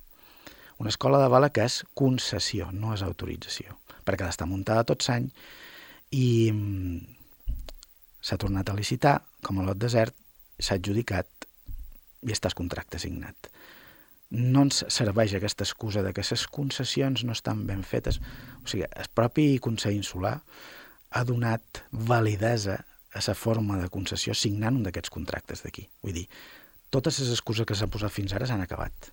Una 0.80 0.92
escola 0.92 1.20
de 1.20 1.28
bala 1.32 1.50
que 1.52 1.64
és 1.64 1.82
concessió, 1.94 2.70
no 2.72 2.94
és 2.96 3.04
autorització, 3.04 3.76
perquè 4.04 4.24
ha 4.24 4.30
d'estar 4.30 4.48
muntada 4.48 4.86
tot 4.88 5.04
l'any 5.08 5.28
i 6.16 6.28
mm, 6.52 7.00
s'ha 8.20 8.40
tornat 8.40 8.68
a 8.68 8.76
licitar 8.76 9.20
com 9.44 9.60
a 9.60 9.66
lot 9.66 9.80
desert, 9.80 10.16
s'ha 10.60 10.76
adjudicat 10.80 11.28
i 12.28 12.34
està 12.34 12.50
el 12.50 12.58
contracte 12.58 13.00
signat 13.00 13.48
no 14.30 14.62
ens 14.62 14.84
serveix 14.94 15.32
aquesta 15.34 15.64
excusa 15.66 16.04
de 16.06 16.12
que 16.14 16.22
les 16.22 16.46
concessions 16.46 17.24
no 17.26 17.34
estan 17.34 17.64
ben 17.66 17.82
fetes. 17.82 18.20
O 18.62 18.70
sigui, 18.70 18.84
el 18.86 19.08
propi 19.14 19.58
Consell 19.58 19.96
Insular 19.98 20.36
ha 21.11 21.25
donat 21.25 21.83
validesa 21.90 22.81
a 23.12 23.23
la 23.27 23.35
forma 23.35 23.79
de 23.81 23.88
concessió 23.90 24.35
signant 24.35 24.77
un 24.79 24.85
d'aquests 24.87 25.11
contractes 25.11 25.64
d'aquí. 25.64 25.88
Vull 26.03 26.14
dir, 26.14 26.27
totes 26.94 27.18
les 27.23 27.33
excuses 27.35 27.66
que 27.66 27.75
s'han 27.75 27.90
posat 27.90 28.14
fins 28.14 28.35
ara 28.35 28.46
s'han 28.46 28.62
acabat. 28.62 29.11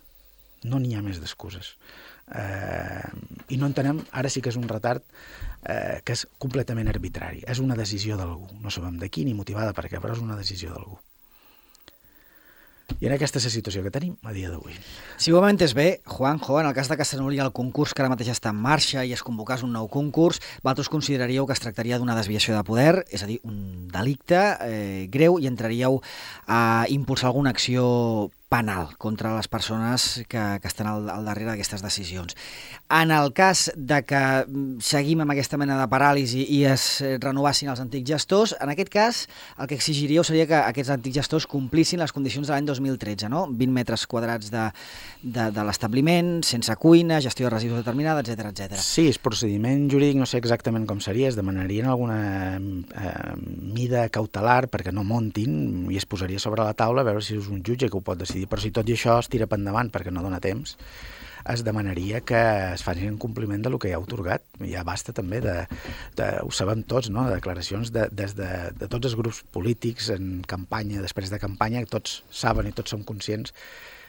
No 0.66 0.78
n'hi 0.82 0.94
ha 0.94 1.02
més 1.02 1.18
d'excuses. 1.22 1.74
Eh, 2.34 3.10
I 3.54 3.58
no 3.58 3.66
entenem, 3.70 4.00
ara 4.12 4.30
sí 4.30 4.42
que 4.42 4.50
és 4.50 4.58
un 4.58 4.66
retard 4.70 5.04
eh, 5.62 6.00
que 6.04 6.14
és 6.14 6.26
completament 6.38 6.90
arbitrari. 6.90 7.44
És 7.46 7.62
una 7.62 7.78
decisió 7.78 8.18
d'algú. 8.18 8.50
No 8.62 8.70
sabem 8.74 8.98
de 8.98 9.10
qui 9.10 9.26
ni 9.26 9.34
motivada 9.38 9.74
per 9.74 9.86
què, 9.86 10.02
però 10.02 10.14
és 10.14 10.22
una 10.22 10.38
decisió 10.38 10.74
d'algú. 10.74 10.98
I 12.98 13.06
en 13.06 13.14
aquesta 13.14 13.38
és 13.38 13.46
la 13.46 13.52
situació 13.52 13.82
que 13.84 13.92
tenim 13.94 14.16
a 14.26 14.32
dia 14.34 14.48
d'avui. 14.50 14.74
Si 15.20 15.30
ho 15.30 15.42
m'entès 15.44 15.74
bé, 15.76 16.00
Juanjo, 16.08 16.56
en 16.58 16.66
el 16.66 16.74
cas 16.74 16.88
de 16.90 16.96
que 16.98 17.06
s'anul·li 17.06 17.38
el 17.44 17.52
concurs 17.54 17.92
que 17.94 18.02
ara 18.02 18.10
mateix 18.10 18.32
està 18.32 18.50
en 18.50 18.58
marxa 18.64 19.04
i 19.06 19.12
es 19.14 19.22
convocàs 19.22 19.62
un 19.66 19.76
nou 19.76 19.86
concurs, 19.92 20.40
vosaltres 20.64 20.90
consideraríeu 20.90 21.46
que 21.46 21.54
es 21.54 21.62
tractaria 21.62 22.00
d'una 22.00 22.16
desviació 22.18 22.56
de 22.56 22.64
poder, 22.66 23.04
és 23.12 23.22
a 23.22 23.30
dir, 23.30 23.38
un 23.46 23.86
delicte 23.92 24.40
eh, 24.64 25.06
greu 25.12 25.38
i 25.38 25.46
entraríeu 25.46 26.00
a 26.48 26.86
impulsar 26.90 27.30
alguna 27.30 27.54
acció 27.54 28.32
penal 28.48 28.96
contra 28.96 29.34
les 29.36 29.48
persones 29.48 30.24
que, 30.28 30.40
que 30.62 30.68
estan 30.68 30.88
al, 30.88 31.08
al 31.12 31.26
darrere 31.28 31.52
d'aquestes 31.52 31.82
decisions. 31.84 32.36
En 32.88 33.12
el 33.12 33.32
cas 33.36 33.68
de 33.76 34.00
que 34.08 34.20
mm, 34.46 34.80
seguim 34.84 35.20
amb 35.20 35.34
aquesta 35.34 35.58
mena 35.60 35.76
de 35.76 35.88
paràlisi 35.92 36.46
i 36.56 36.62
es 36.68 36.86
renovassin 37.20 37.68
els 37.68 37.82
antics 37.84 38.08
gestors, 38.08 38.54
en 38.56 38.72
aquest 38.72 38.92
cas 38.92 39.20
el 39.60 39.68
que 39.68 39.76
exigiríeu 39.76 40.24
seria 40.24 40.48
que 40.48 40.56
aquests 40.56 40.94
antics 40.96 41.20
gestors 41.20 41.46
complissin 41.50 42.00
les 42.00 42.14
condicions 42.16 42.48
de 42.48 42.54
l'any 42.54 42.68
2013, 42.70 43.28
no? 43.28 43.44
20 43.52 43.74
metres 43.76 44.06
quadrats 44.08 44.48
de, 44.54 44.64
de, 45.22 45.50
de 45.52 45.66
l'establiment, 45.68 46.38
sense 46.46 46.74
cuina, 46.80 47.20
gestió 47.20 47.48
de 47.48 47.54
residus 47.54 47.82
determinada, 47.82 48.24
etc 48.24 48.48
etc. 48.48 48.80
Sí, 48.80 49.08
és 49.12 49.20
procediment 49.20 49.86
jurídic, 49.92 50.16
no 50.22 50.28
sé 50.28 50.40
exactament 50.40 50.88
com 50.88 51.04
seria, 51.04 51.28
es 51.28 51.36
demanarien 51.36 51.90
alguna 51.92 52.56
eh, 52.56 53.36
mida 53.36 54.06
cautelar 54.14 54.70
perquè 54.72 54.94
no 54.94 55.04
montin 55.04 55.88
i 55.92 56.00
es 56.00 56.08
posaria 56.08 56.40
sobre 56.40 56.64
la 56.64 56.72
taula 56.78 57.04
a 57.04 57.08
veure 57.08 57.24
si 57.24 57.36
és 57.36 57.52
un 57.52 57.60
jutge 57.66 57.90
que 57.90 57.98
ho 57.98 58.04
pot 58.04 58.18
decidir 58.18 58.37
decidir, 58.38 58.48
però 58.48 58.62
si 58.62 58.70
tot 58.70 58.88
i 58.88 58.94
això 58.94 59.18
es 59.18 59.28
tira 59.28 59.46
per 59.46 59.58
endavant 59.58 59.90
perquè 59.90 60.12
no 60.12 60.22
dona 60.22 60.40
temps, 60.40 60.76
es 61.48 61.62
demanaria 61.64 62.20
que 62.20 62.38
es 62.74 62.82
facin 62.82 63.08
en 63.08 63.18
compliment 63.18 63.62
de 63.62 63.70
lo 63.70 63.78
que 63.78 63.88
ja 63.88 63.96
ha 63.96 64.02
otorgat. 64.02 64.42
Ja 64.60 64.84
basta 64.84 65.12
també 65.12 65.40
de, 65.40 65.66
de 66.16 66.26
ho 66.42 66.50
sabem 66.50 66.82
tots, 66.82 67.10
no? 67.10 67.26
de 67.26 67.38
declaracions 67.38 67.90
de, 67.92 68.08
des 68.12 68.34
de, 68.36 68.72
de 68.76 68.88
tots 68.88 69.06
els 69.06 69.16
grups 69.16 69.42
polítics 69.50 70.10
en 70.10 70.42
campanya, 70.46 71.00
després 71.00 71.30
de 71.30 71.38
campanya, 71.38 71.84
tots 71.86 72.22
saben 72.30 72.68
i 72.68 72.72
tots 72.72 72.90
som 72.90 73.04
conscients 73.04 73.54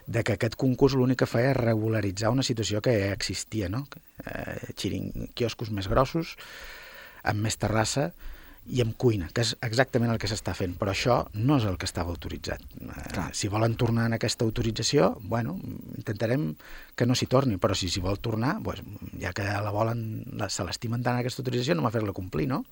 de 0.10 0.24
que 0.24 0.34
aquest 0.34 0.58
concurs 0.58 0.96
l'únic 0.98 1.22
que 1.22 1.30
feia 1.30 1.54
és 1.54 1.60
regularitzar 1.60 2.32
una 2.34 2.44
situació 2.44 2.82
que 2.82 2.96
ja 2.98 3.14
existia, 3.14 3.70
no? 3.70 3.86
Eh, 4.26 4.74
xiring, 4.74 5.30
quioscos 5.38 5.70
més 5.70 5.88
grossos, 5.88 6.34
amb 7.22 7.46
més 7.46 7.60
terrassa, 7.62 8.10
i 8.70 8.84
amb 8.84 8.94
cuina, 9.02 9.30
que 9.34 9.42
és 9.42 9.56
exactament 9.66 10.12
el 10.14 10.20
que 10.22 10.30
s'està 10.30 10.54
fent, 10.58 10.76
però 10.78 10.94
això 10.94 11.18
no 11.34 11.58
és 11.58 11.66
el 11.66 11.78
que 11.82 11.88
estava 11.90 12.14
autoritzat. 12.14 12.62
Eh, 12.86 13.26
si 13.34 13.50
volen 13.50 13.76
tornar 13.80 14.06
en 14.10 14.16
aquesta 14.18 14.46
autorització, 14.46 15.16
bueno, 15.22 15.58
intentarem 15.98 16.52
que 16.96 17.08
no 17.10 17.18
s'hi 17.18 17.30
torni, 17.32 17.58
però 17.58 17.78
si 17.78 17.90
s'hi 17.90 18.04
vol 18.04 18.22
tornar, 18.22 18.60
pues, 18.64 18.84
ja 19.22 19.34
que 19.34 19.46
la 19.46 19.74
volen, 19.74 20.24
la, 20.38 20.52
se 20.54 20.66
l'estimen 20.68 21.04
tant 21.04 21.18
aquesta 21.18 21.42
autorització, 21.44 21.76
no 21.76 21.86
m'ha 21.86 21.94
fer-la 21.94 22.14
complir, 22.14 22.48
no? 22.52 22.64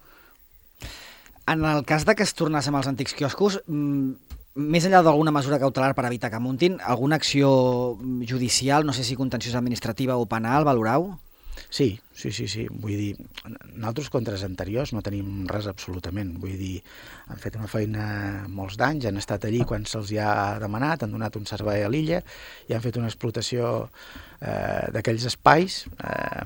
En 1.47 1.63
el 1.65 1.85
cas 1.87 2.05
de 2.05 2.13
que 2.15 2.25
es 2.27 2.35
tornés 2.35 2.67
amb 2.67 2.81
els 2.81 2.89
antics 2.91 3.15
quioscos, 3.17 3.61
mm, 3.65 4.37
més 4.57 4.85
enllà 4.85 5.03
d'alguna 5.05 5.31
mesura 5.31 5.59
cautelar 5.61 5.93
per 5.95 6.05
evitar 6.09 6.29
que 6.33 6.41
muntin, 6.41 6.79
alguna 6.83 7.15
acció 7.15 7.97
judicial, 8.27 8.85
no 8.85 8.93
sé 8.93 9.03
si 9.03 9.15
contenciosa 9.15 9.59
administrativa 9.61 10.17
o 10.17 10.25
penal, 10.25 10.65
valorau? 10.65 11.15
Sí, 11.69 11.99
sí, 12.15 12.31
sí, 12.31 12.47
sí. 12.47 12.65
Vull 12.71 12.95
dir, 12.95 13.11
nosaltres 13.75 14.09
contra 14.13 14.37
els 14.37 14.45
anteriors 14.47 14.93
no 14.95 15.03
tenim 15.03 15.45
res 15.49 15.67
absolutament. 15.67 16.31
Vull 16.39 16.55
dir, 16.59 16.77
han 17.27 17.41
fet 17.43 17.57
una 17.59 17.67
feina 17.71 18.07
molts 18.47 18.79
d'anys, 18.79 19.09
han 19.09 19.19
estat 19.19 19.47
allí 19.49 19.63
quan 19.67 19.85
se'ls 19.85 20.13
ha 20.23 20.57
demanat, 20.63 21.03
han 21.03 21.15
donat 21.15 21.35
un 21.39 21.47
servei 21.49 21.83
a 21.83 21.91
l'illa 21.91 22.21
i 22.69 22.75
han 22.75 22.83
fet 22.83 22.99
una 23.01 23.11
explotació 23.11 23.89
eh, 24.39 24.87
d'aquells 24.95 25.27
espais 25.27 25.83
eh, 25.99 26.43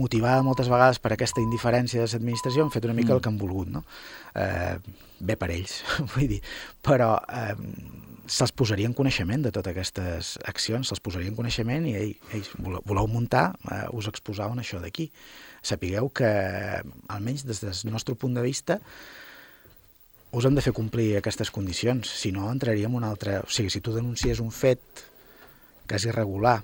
motivada 0.00 0.46
moltes 0.46 0.70
vegades 0.72 0.98
per 1.02 1.12
aquesta 1.14 1.42
indiferència 1.42 2.00
de 2.00 2.08
l'administració, 2.08 2.64
han 2.64 2.72
fet 2.74 2.86
una 2.88 2.96
mica 2.96 3.12
mm. 3.12 3.16
el 3.18 3.24
que 3.24 3.32
han 3.32 3.40
volgut, 3.40 3.68
no? 3.74 3.84
Eh, 4.38 4.78
bé 5.20 5.36
per 5.36 5.50
ells, 5.52 5.80
vull 6.14 6.30
dir, 6.30 6.40
però 6.86 7.16
eh, 7.28 7.56
se'ls 8.30 8.52
posaria 8.54 8.86
en 8.86 8.94
coneixement 8.94 9.42
de 9.42 9.50
totes 9.54 9.72
aquestes 9.72 10.34
accions, 10.48 10.88
se'ls 10.88 11.02
posaria 11.02 11.30
en 11.32 11.36
coneixement 11.38 11.86
i 11.90 11.96
ei, 11.98 12.12
ei, 12.36 12.44
voleu 12.62 13.08
muntar, 13.10 13.48
eh, 13.66 13.86
us 13.96 14.06
exposaven 14.10 14.62
això 14.62 14.78
d'aquí. 14.82 15.08
Sapigueu 15.66 16.12
que, 16.14 16.30
almenys 17.10 17.44
des 17.48 17.64
del 17.64 17.92
nostre 17.92 18.14
punt 18.14 18.38
de 18.38 18.44
vista, 18.46 18.78
us 20.30 20.46
hem 20.46 20.54
de 20.54 20.62
fer 20.62 20.72
complir 20.76 21.16
aquestes 21.18 21.50
condicions, 21.50 22.06
si 22.06 22.30
no 22.30 22.46
entraríem 22.52 22.92
en 22.94 23.02
un 23.02 23.08
altre... 23.08 23.40
O 23.42 23.50
sigui, 23.50 23.72
si 23.74 23.82
tu 23.82 23.94
denuncies 23.96 24.38
un 24.38 24.54
fet 24.54 25.02
que 25.90 25.98
és 25.98 26.06
irregular, 26.06 26.60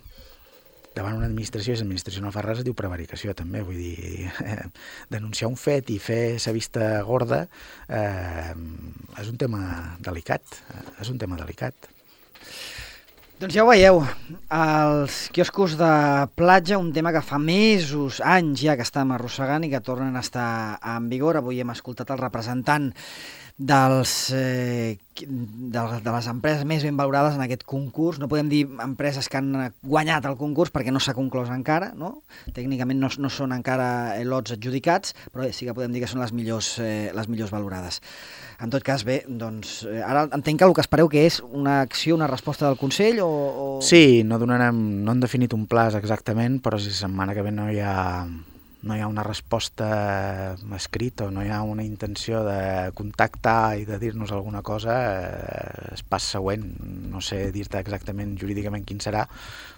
davant 0.96 1.18
una 1.18 1.28
administració, 1.28 1.74
i 1.74 1.80
l'administració 1.80 2.22
no 2.24 2.32
fa 2.34 2.44
res, 2.44 2.62
es 2.62 2.66
diu 2.66 2.76
prevaricació 2.76 3.34
també, 3.36 3.62
vull 3.66 3.76
dir, 3.80 4.30
eh, 4.44 4.62
denunciar 5.14 5.50
un 5.52 5.58
fet 5.60 5.92
i 5.92 5.98
fer 6.02 6.38
sa 6.42 6.54
vista 6.56 6.94
gorda 7.06 7.44
eh, 7.88 8.54
és 9.20 9.28
un 9.28 9.36
tema 9.40 9.60
delicat, 10.00 10.58
és 11.02 11.12
un 11.12 11.20
tema 11.20 11.38
delicat. 11.40 11.92
Doncs 13.36 13.52
ja 13.52 13.66
ho 13.66 13.68
veieu, 13.68 13.98
els 14.56 15.16
quioscos 15.36 15.74
de 15.76 15.88
platja, 16.40 16.78
un 16.80 16.88
tema 16.96 17.10
que 17.12 17.20
fa 17.20 17.36
mesos, 17.36 18.22
anys 18.24 18.62
ja 18.64 18.78
que 18.78 18.86
estem 18.86 19.12
arrossegant 19.12 19.66
i 19.66 19.68
que 19.74 19.82
tornen 19.84 20.16
a 20.16 20.22
estar 20.24 20.46
en 20.94 21.10
vigor. 21.12 21.36
Avui 21.36 21.60
hem 21.60 21.74
escoltat 21.74 22.14
el 22.14 22.22
representant 22.22 22.88
dels, 23.58 24.30
eh, 24.36 24.98
de, 25.16 25.82
de 26.04 26.12
les 26.12 26.26
empreses 26.28 26.64
més 26.68 26.84
ben 26.84 26.96
valorades 26.96 27.38
en 27.38 27.42
aquest 27.44 27.64
concurs. 27.64 28.18
No 28.20 28.28
podem 28.28 28.50
dir 28.52 28.64
empreses 28.84 29.30
que 29.32 29.40
han 29.40 29.72
guanyat 29.82 30.26
el 30.28 30.36
concurs 30.36 30.72
perquè 30.74 30.92
no 30.92 31.00
s'ha 31.00 31.16
conclòs 31.16 31.48
encara, 31.54 31.92
no? 31.96 32.22
Tècnicament 32.56 33.00
no, 33.00 33.08
no 33.08 33.30
són 33.32 33.54
encara 33.56 33.88
lots 34.28 34.52
adjudicats, 34.56 35.14
però 35.32 35.48
sí 35.52 35.68
que 35.68 35.76
podem 35.76 35.94
dir 35.94 36.04
que 36.04 36.10
són 36.10 36.20
les 36.20 36.34
millors, 36.36 36.74
eh, 36.84 37.12
les 37.16 37.30
millors 37.32 37.54
valorades. 37.54 38.02
En 38.60 38.72
tot 38.72 38.84
cas, 38.84 39.04
bé, 39.08 39.22
doncs, 39.28 39.78
eh, 39.88 40.02
ara 40.04 40.26
entenc 40.36 40.60
que 40.60 40.68
el 40.68 40.76
que 40.76 40.84
espereu 40.84 41.08
que 41.12 41.24
és 41.28 41.40
una 41.46 41.80
acció, 41.84 42.16
una 42.16 42.28
resposta 42.28 42.68
del 42.68 42.80
Consell 42.80 43.22
o... 43.24 43.30
o... 43.30 43.66
Sí, 43.84 44.22
no 44.24 44.40
donarem, 44.40 44.84
no 45.04 45.12
han 45.12 45.24
definit 45.24 45.56
un 45.56 45.64
pla 45.68 45.88
exactament, 45.96 46.60
però 46.64 46.80
si 46.80 46.92
setmana 46.92 47.36
que 47.36 47.44
ve 47.44 47.52
no 47.56 47.70
hi 47.72 47.80
ha 47.80 47.96
no 48.82 48.96
hi 48.96 49.00
ha 49.00 49.08
una 49.08 49.24
resposta 49.24 50.56
escrita 50.76 51.26
o 51.26 51.30
no 51.30 51.44
hi 51.44 51.50
ha 51.50 51.62
una 51.62 51.84
intenció 51.84 52.42
de 52.46 52.92
contactar 52.94 53.78
i 53.80 53.86
de 53.88 53.98
dir-nos 53.98 54.32
alguna 54.32 54.62
cosa, 54.62 54.96
eh, 55.22 55.94
es 55.94 56.02
pas 56.02 56.22
següent. 56.22 56.64
No 57.10 57.22
sé 57.24 57.50
dir-te 57.52 57.80
exactament 57.80 58.36
jurídicament 58.40 58.86
quin 58.86 59.00
serà, 59.02 59.26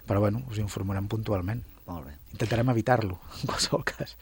però 0.07 0.21
bueno, 0.23 0.43
us 0.51 0.61
informarem 0.61 1.07
puntualment. 1.07 1.63
Molt 1.89 2.05
bé. 2.05 2.15
Intentarem 2.35 2.69
evitar-lo, 2.69 3.17
en 3.41 3.49
qualsevol 3.49 3.83
cas. 3.87 4.13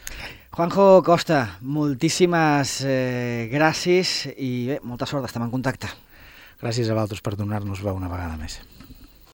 Juanjo 0.55 1.03
Costa, 1.03 1.41
moltíssimes 1.61 2.79
eh, 2.87 3.49
gràcies 3.51 4.31
i 4.37 4.51
bé, 4.71 4.81
molta 4.87 5.09
sort, 5.09 5.27
estem 5.27 5.43
en 5.43 5.51
contacte. 5.51 5.91
Gràcies 6.61 6.87
a 6.89 6.95
vosaltres 6.95 7.21
per 7.21 7.35
donar-nos 7.35 7.83
veu 7.83 7.99
una 7.99 8.09
vegada 8.09 8.39
més. 8.39 8.61